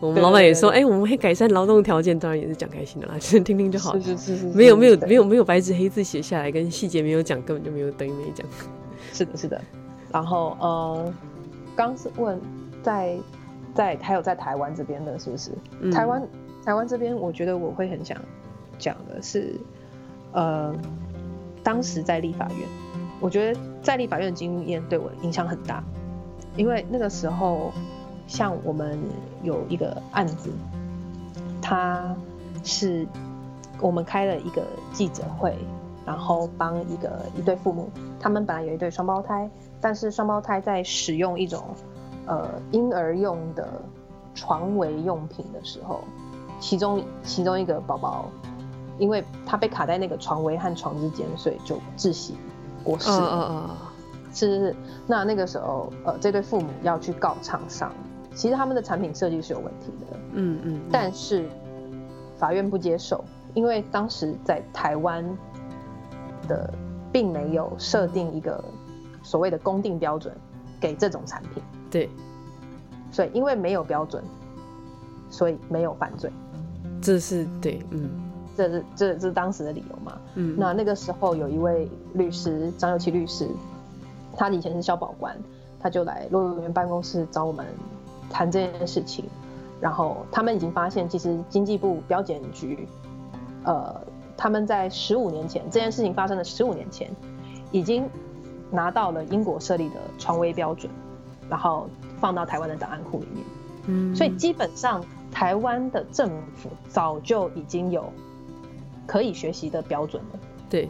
[0.00, 3.98] 我们老板也说，哎、欸，我们会改善劳动条件，当然也是讲开心的啦，就是听听就好。
[3.98, 8.46] 是是是是，没有没有没有没有白纸黑字写下来，跟细节没有讲，根本就没有等于没讲。
[9.12, 9.60] 是的，是的。
[10.12, 11.14] 然后嗯，
[11.76, 12.40] 刚是问
[12.82, 13.16] 在。
[13.74, 15.50] 在还有在台湾这边的，是不是？
[15.80, 16.22] 嗯、台湾
[16.64, 18.16] 台湾这边，我觉得我会很想
[18.78, 19.52] 讲的是，
[20.30, 20.72] 呃，
[21.60, 22.68] 当时在立法院，
[23.18, 25.84] 我觉得在立法院的经验对我影响很大，
[26.56, 27.70] 因为那个时候，
[28.26, 28.98] 像我们
[29.44, 30.50] 有一个案子，
[31.62, 32.16] 他
[32.64, 33.06] 是
[33.78, 35.56] 我们开了一个记者会，
[36.04, 39.48] 然后帮一个一对父母，他们本来有一对双胞胎，
[39.80, 41.62] 但是双胞胎在使用一种。
[42.26, 43.82] 呃，婴儿用的
[44.34, 46.00] 床围用品的时候，
[46.58, 48.30] 其中其中一个宝宝，
[48.96, 52.34] 因为他被卡在那个床围和床之间，所以就窒息
[52.84, 53.10] 过世。
[54.32, 54.76] 是是是。
[55.06, 57.90] 那那个时候，呃，这对父母要去告厂商，
[58.34, 60.16] 其实他们的产品设计是有问题的。
[60.34, 60.80] 嗯嗯。
[60.92, 61.48] 但是
[62.36, 63.24] 法院不接受，
[63.54, 65.24] 因为当时在台湾
[66.46, 66.72] 的
[67.12, 68.62] 并没有设定一个
[69.22, 70.34] 所谓的公定标准
[70.80, 71.62] 给这种产品。
[71.90, 72.10] 对，
[73.12, 74.22] 所以因为没有标准，
[75.30, 76.30] 所以没有犯罪。
[77.00, 78.10] 这是对，嗯，
[78.56, 80.18] 这是这这是当时的理由嘛？
[80.34, 83.48] 嗯，那那个时候有一位律师张有其律师，
[84.36, 85.36] 他以前是消保官，
[85.80, 87.66] 他就来陆委员办公室找我们
[88.30, 89.24] 谈这件事情。
[89.80, 92.88] 然后他们已经发现，其实经济部标检局，
[93.64, 94.00] 呃，
[94.36, 97.10] 他们在十五年前这件事情发生的十五年前，
[97.70, 98.08] 已经
[98.70, 100.90] 拿到了英国设立的床威标准。
[101.46, 101.86] 然后
[102.20, 103.44] 放到台湾的档案库里面，
[103.88, 108.10] 嗯，所以基本上台湾的政府早就已经有
[109.06, 110.38] 可以学习的标准了，
[110.70, 110.88] 对，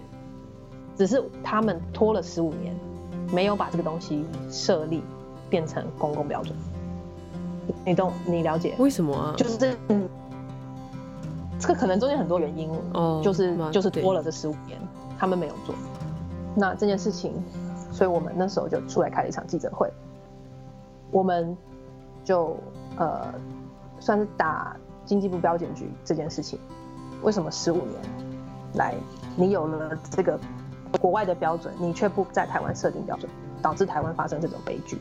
[0.96, 2.74] 只是他们拖了十五年，
[3.32, 5.02] 没有把这个东西设立
[5.48, 6.56] 变成公共标准。
[7.84, 8.12] 你懂？
[8.26, 8.74] 你了解？
[8.78, 9.34] 为什么啊？
[9.36, 10.08] 就是这，嗯，
[11.58, 14.78] 这个可能中间很多原因，哦，就是就是拖了这十五年，
[15.18, 15.74] 他们没有做。
[16.54, 17.32] 那这件事情，
[17.90, 19.90] 所以我们那时候就出来开了一场记者会。
[21.10, 21.56] 我们
[22.22, 22.56] 就
[22.96, 23.32] 呃
[23.98, 26.58] 算是打经济部标检局这件事情，
[27.24, 28.00] 为什么十五年
[28.74, 28.94] 来
[29.34, 30.38] 你有了这个
[31.00, 33.28] 国外的标准，你却不在台湾设定标准，
[33.60, 34.98] 导致台湾发生这种悲剧？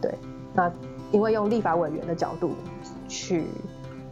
[0.00, 0.12] 对，
[0.52, 0.68] 那
[1.12, 2.50] 因为用立法委员的角度
[3.06, 3.46] 去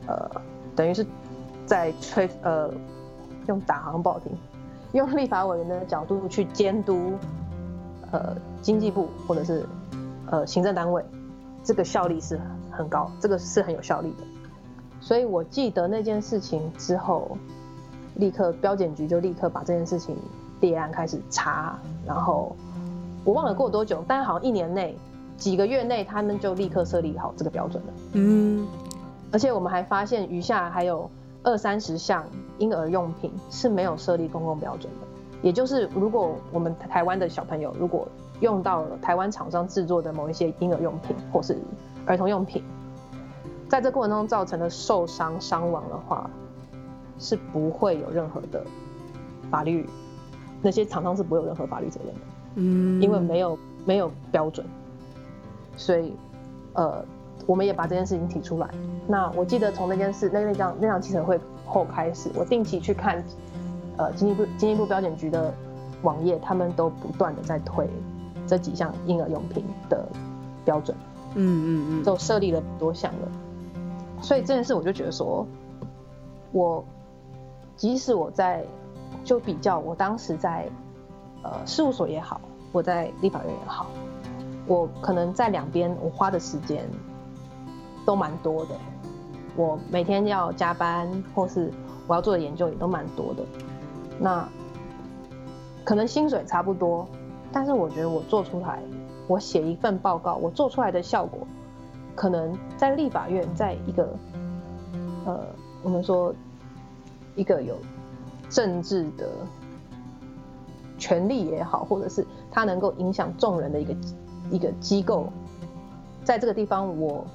[0.06, 0.30] 呃，
[0.76, 1.04] 等于是
[1.66, 2.72] 在催呃
[3.48, 4.30] 用打好像不好听，
[4.92, 7.14] 用立法委员的角度去监督
[8.12, 9.66] 呃经济部或者是。
[10.26, 11.04] 呃，行政单位，
[11.62, 14.24] 这个效力是很高，这个是很有效力的。
[15.04, 17.36] 所以我记得那件事情之后，
[18.14, 20.16] 立刻标检局就立刻把这件事情
[20.62, 22.56] 立案开始查，然后
[23.22, 24.96] 我忘了过多久，但好像一年内、
[25.36, 27.92] 几个月内，他们就立刻设立好这个标准了。
[28.14, 28.66] 嗯，
[29.30, 31.10] 而且我们还发现余下还有
[31.42, 32.24] 二三十项
[32.56, 35.06] 婴儿用品是没有设立公共标准的，
[35.42, 38.08] 也就是如果我们台湾的小朋友如果
[38.40, 41.58] 用到了台湾厂商制作的某一些婴儿用品或是
[42.06, 42.64] 儿童用品，
[43.68, 46.28] 在这过程中造成的受伤伤亡的话，
[47.18, 48.64] 是不会有任何的
[49.50, 49.88] 法律
[50.62, 52.20] 那些厂商是不会有任何法律责任的，
[52.56, 54.66] 嗯，因为没有没有标准，
[55.76, 56.12] 所以
[56.72, 57.04] 呃，
[57.46, 58.68] 我们也把这件事情提出来。
[59.06, 63.22] 那我记得从那件事那那场那场记者会后开始，我定期去看
[63.96, 65.52] 呃经济部经济部标检局的
[66.02, 67.88] 网页，他们都不断的在推
[68.46, 70.06] 这几项婴儿用品的
[70.64, 70.96] 标准，
[71.34, 73.28] 嗯嗯嗯，就设立了多项了。
[74.24, 75.46] 所以这件事我就觉得说，
[76.50, 76.82] 我
[77.76, 78.64] 即使我在
[79.22, 80.66] 就比较我当时在
[81.42, 82.40] 呃事务所也好，
[82.72, 83.86] 我在立法院也好，
[84.66, 86.88] 我可能在两边我花的时间
[88.06, 88.74] 都蛮多的，
[89.56, 91.70] 我每天要加班或是
[92.06, 93.44] 我要做的研究也都蛮多的，
[94.18, 94.48] 那
[95.84, 97.06] 可能薪水差不多，
[97.52, 98.82] 但是我觉得我做出来，
[99.28, 101.46] 我写一份报告，我做出来的效果。
[102.14, 104.14] 可能在立法院，在一个
[105.24, 105.44] 呃，
[105.82, 106.34] 我们说
[107.34, 107.76] 一个有
[108.48, 109.28] 政治的
[110.98, 113.96] 权力也好，或者是它能够影响众人的一个
[114.50, 115.26] 一个机构，
[116.22, 117.26] 在这个地方，我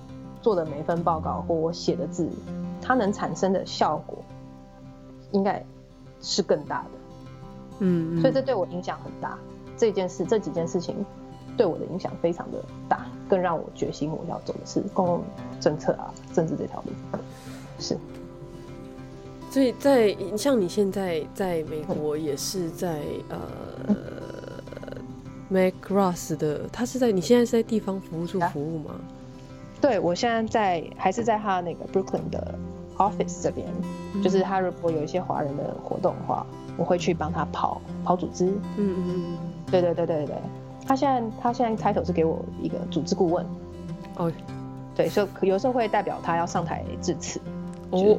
[0.41, 2.29] 做的每份报告或我写的字，
[2.81, 4.17] 它能产生的效果，
[5.31, 5.63] 应该
[6.21, 6.89] 是更大的。
[7.79, 9.37] 嗯，嗯，所以这对我影响很大。
[9.77, 11.05] 这件事，这几件事情。
[11.57, 15.23] 对我的影响非常的大，更让我决心我要走的是公共
[15.61, 16.91] 政策啊，政治这条路。
[17.77, 17.95] 是，
[19.49, 22.99] 所以在像你现在在美国也是在、
[23.29, 23.39] 嗯、
[23.87, 23.95] 呃、
[25.49, 28.95] 嗯、MacRoss 的，他是在你现在是在地方服务处服务吗？
[29.79, 32.53] 对，我现在在还是在他那个 Brooklyn 的
[32.97, 33.65] office 这边，
[34.13, 38.45] 嗯、就是他如果有一些华人的活动的话，我会去帮他跑跑组织。
[38.45, 39.37] 嗯嗯嗯，
[39.71, 40.35] 对对对对对。
[40.89, 43.45] 他现在他现在 title 是给我一个组织顾问，
[44.17, 44.31] 哦，
[44.95, 47.39] 对，所以有时候会代表他要上台致辞，
[47.91, 48.17] 哦，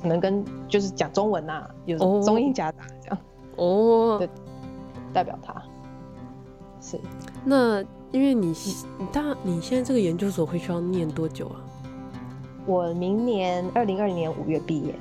[0.00, 3.18] 可能跟就是讲中文呐、啊，有中英夹杂这样，
[3.56, 4.28] 哦，对，
[5.12, 5.60] 代表他，
[6.80, 6.96] 是。
[7.44, 7.82] 那
[8.12, 8.54] 因为你
[9.00, 11.58] 你大你现在这个研究所会需要念多久啊？
[12.66, 14.94] 我明年二零二零年五月毕业。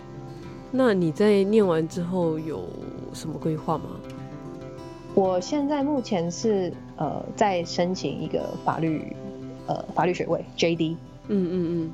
[0.71, 2.63] 那你在念完之后有
[3.13, 3.91] 什么规划吗？
[5.13, 9.15] 我现在目前是呃再申请一个法律
[9.67, 10.95] 呃法律学位 JD，
[11.27, 11.91] 嗯嗯嗯，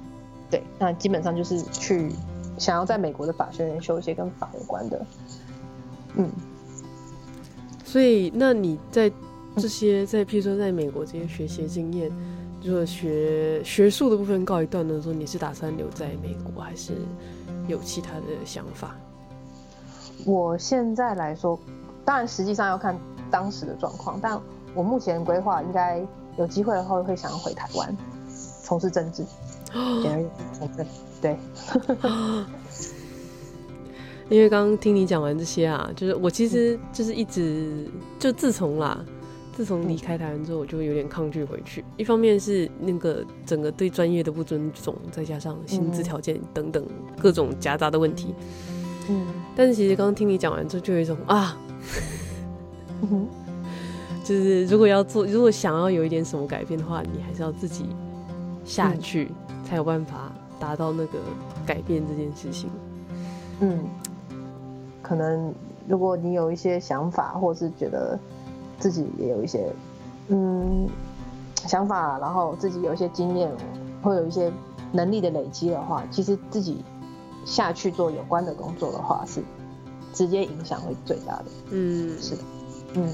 [0.49, 2.12] 对，那基本上就是去
[2.58, 5.06] 想要在美国的法学院修一些跟法有关的，
[6.16, 6.30] 嗯，
[7.84, 9.12] 所以那你在
[9.58, 12.12] 这些在譬如说在美国这些学习经验，
[12.62, 16.93] 就是学学术的部分告一段落的时候，你是打算留在美国还是
[17.68, 18.95] 有其他的想法？
[20.26, 21.60] 我现在来说。
[22.04, 22.97] 当然，实际上要看
[23.30, 24.38] 当时的状况，但
[24.74, 26.04] 我目前规划应该
[26.38, 27.96] 有机会的话，会想要回台湾
[28.64, 29.24] 从事政治。
[31.22, 31.38] 对，
[34.30, 39.06] 因为刚刚听你讲完这些啊，就是我其实就是一直就自从啦，
[39.54, 41.86] 自从离开台湾之后，我就有点抗拒回去。
[41.96, 46.84] 一方面是那个整个对专业的不尊重，再加上薪资条件等等
[47.22, 48.34] 各种夹杂的问题。
[49.10, 51.56] 嗯，但是其实刚刚听你讲完之后，就有一种啊。
[54.32, 57.86] 就是如果要做，如果想要有一点什么改变的话，你还是要自己
[58.64, 61.20] 下去，嗯、才有办法达到那个
[61.66, 62.70] 改变这件事情。
[63.60, 63.80] 嗯，
[65.02, 65.54] 可能
[65.86, 68.18] 如果你有一些想法，或是觉得
[68.80, 69.70] 自己也有一些
[70.30, 70.88] 嗯
[71.66, 73.51] 想法，然后自己有一些经验，
[74.01, 74.50] 会有一些
[74.93, 76.86] 能力的累积的话，其实自己
[77.43, 79.43] 下去做有关的工作的话是。
[80.14, 82.43] 直接影响会最大的，嗯，是的，
[82.96, 83.08] 嗯，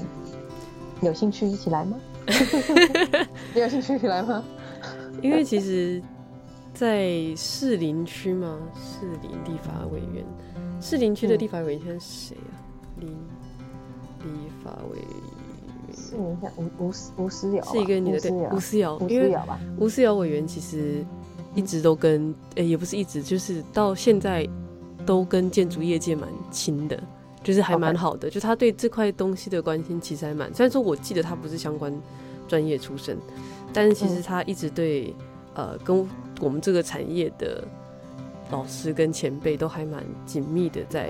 [1.00, 1.96] 有兴趣一起来吗？
[3.54, 4.44] 你有兴趣一起来吗？
[5.22, 6.02] 因为其实，
[6.74, 10.24] 在士林区嘛，士林立法委员，
[10.80, 12.52] 士林区的立法委员是谁啊？
[13.00, 19.60] 林立法委员，士林像吴吴吴思瑶，是一个女的，对，吴思瑶，吴思瑶吧？
[19.78, 21.04] 吴思瑶委员其实
[21.54, 24.48] 一直都跟，呃、欸，也不是一直，就是到现在。
[25.06, 27.02] 都跟建筑业界蛮亲的，
[27.42, 28.28] 就是还蛮好的。
[28.28, 30.52] 就他对这块东西的关心其实还蛮。
[30.54, 31.92] 虽然说我记得他不是相关
[32.46, 33.16] 专业出身，
[33.72, 35.14] 但是其实他一直对、
[35.54, 36.08] 嗯、呃跟
[36.40, 37.62] 我们这个产业的
[38.50, 41.08] 老师跟前辈都还蛮紧密的在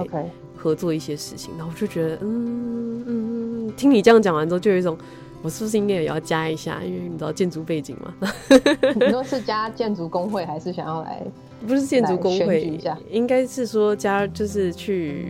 [0.57, 1.53] 合作一些事情。
[1.57, 4.97] 然后我就觉得，嗯嗯，听你这样讲完之后，就有一种
[5.43, 6.83] 我是不是应该也要加一下？
[6.83, 8.15] 因为你知道建筑背景嘛。
[8.99, 11.23] 你说是加建筑工会，还是想要来？
[11.67, 12.79] 不是建筑工会，
[13.11, 15.27] 应该是说加就是去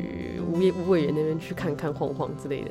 [0.52, 2.70] 吴业吴委员那边去看看晃晃之类的，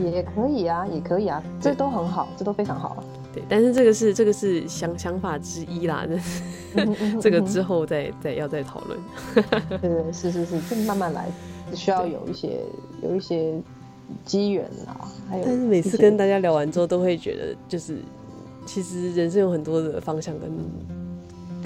[0.00, 3.04] 也可以啊， 也可以啊，这都很好，这都非常好啊。
[3.32, 6.06] 对，但是这个是这个是想想法之一啦，
[7.20, 8.98] 这个之后再再要再讨论。
[9.80, 11.26] 对对，是是是，就慢慢来，
[11.70, 12.60] 只需要有一些
[13.02, 13.60] 有一些
[14.24, 15.44] 机缘啦，还有。
[15.44, 17.98] 但是每次跟大家聊完之后，都会觉得就是，
[18.64, 20.48] 其实人生有很多的方向跟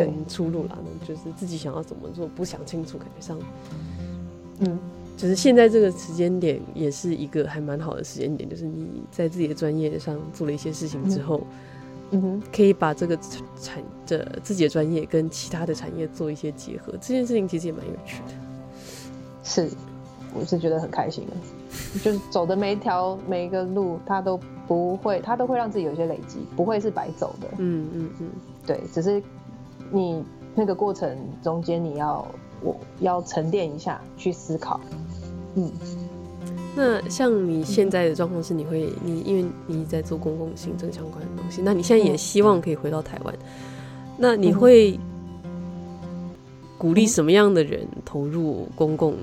[0.06, 3.38] 对出路啦，就是自己想要怎么做，不想清楚，感觉上，
[4.60, 4.78] 嗯，
[5.16, 11.40] 就是现在这个时间点也是一个还蛮好的时间点，就是你在自己的专业上做了一些事情之后。
[12.10, 13.14] 嗯可以把这个
[13.60, 18.32] 产的自己的专业跟其他的产业做一些结合，这件事情其实也蛮有趣的。
[19.44, 19.68] 是，
[20.32, 21.36] 我是觉得很开心的，
[22.02, 27.48] 就是走的每一条每一个路，它都不会，它都会让自己有一些累积，不会是白走的。
[27.58, 28.28] 嗯嗯嗯，
[28.66, 29.22] 对，只是
[29.90, 30.22] 你
[30.54, 32.26] 那个过程中间，你要
[32.62, 34.80] 我要沉淀一下去思考。
[35.54, 35.70] 嗯。
[36.76, 43.34] 那像你现在的状况是，你会你因为你在做公共行政相关的东西，那你现在也希望可以回到台湾，
[44.16, 44.96] 那你会
[46.76, 49.16] 鼓励什么样的人投入公共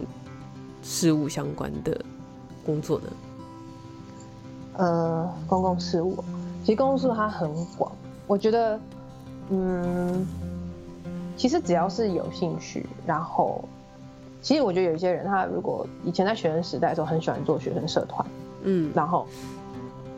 [0.84, 1.98] 事务相关的
[2.66, 3.06] 工作呢？
[4.74, 6.22] 呃，公共事务，
[6.66, 7.90] 其实公共事务它很广，
[8.28, 8.78] 我觉得，
[9.50, 10.28] 嗯，
[11.36, 13.64] 其实只要是有兴趣，然后。
[14.42, 18.24] 其实我觉得有一些人，他如果以前在学生时代的时候很喜欢做学生社团，
[18.62, 19.26] 嗯，然后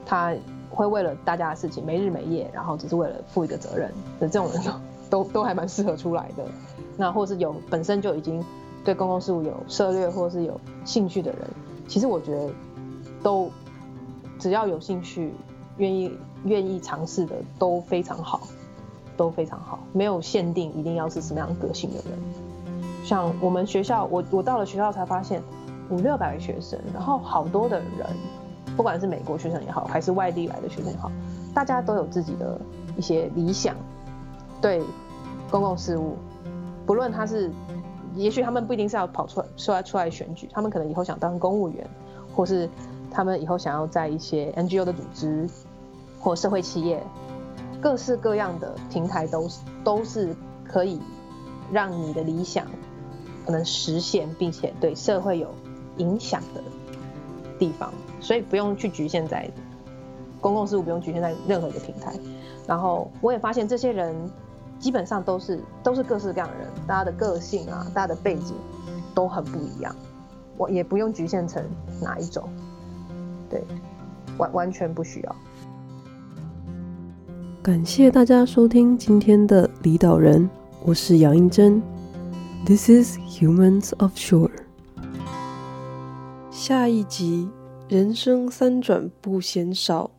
[0.06, 0.36] 他
[0.70, 3.90] 会为了大家的事情没日没夜，然后只是为了负一个责任
[4.20, 4.62] 的这种人
[5.10, 6.44] 都，都 都还蛮适合出来的。
[6.98, 8.44] 那或是有本身就已经
[8.84, 11.40] 对公共事务有涉略或是有兴趣的人，
[11.88, 12.50] 其实我觉得
[13.24, 13.50] 都
[14.40, 15.34] 只要有兴趣、
[15.78, 16.12] 愿意
[16.44, 18.46] 愿意尝试的都非常好，
[19.18, 22.18] 都非常好，没有限定一定要是什么样个性的人。
[23.04, 25.42] 像我们学校，我我到了学校才发现，
[25.90, 28.08] 五六百个学生，然后好多的人，
[28.76, 31.12] 不管是美国学生也好，还是外地来的学生也好，
[31.54, 32.60] 大家都有自己的
[32.96, 33.76] 一些理想，
[34.62, 34.84] 对
[35.50, 36.16] 公共事务，
[36.86, 37.50] 不论他是，
[38.16, 41.88] 也许他们不一定是要跑出来出来出来选举，他们可能以后想当公务员，
[42.36, 42.70] 或是
[43.10, 45.50] 他们以后想要在一些 NGO 的组织
[46.20, 47.02] 或社会企业，
[47.82, 51.00] 各式各样的平台都是都是可以
[51.72, 52.66] 让你的理想。
[53.46, 55.48] 可能实现，并且对社会有
[56.00, 56.62] 影响的
[57.58, 59.50] 地方，所以不用去局限在
[60.42, 62.14] 公共事务，不用局限在任何一个平台。
[62.68, 64.14] 然后我也发现，这些人
[64.80, 68.54] 基本上都是都是各式各样的人，大家的个性啊，大家的背景
[69.16, 69.96] 都很不一样。
[70.58, 71.64] 我也不用局限成
[72.02, 72.50] 哪一种，
[73.50, 73.64] 对，
[74.38, 75.36] 完完全不需要。
[77.68, 80.50] 感谢大家收听今天的离岛人，
[80.86, 81.84] 我是杨英珍。
[82.66, 84.52] This is Humans of Shore。
[86.50, 87.50] 下一集，
[87.90, 90.12] 人生三转不嫌少，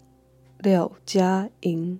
[0.58, 1.98] 廖佳莹。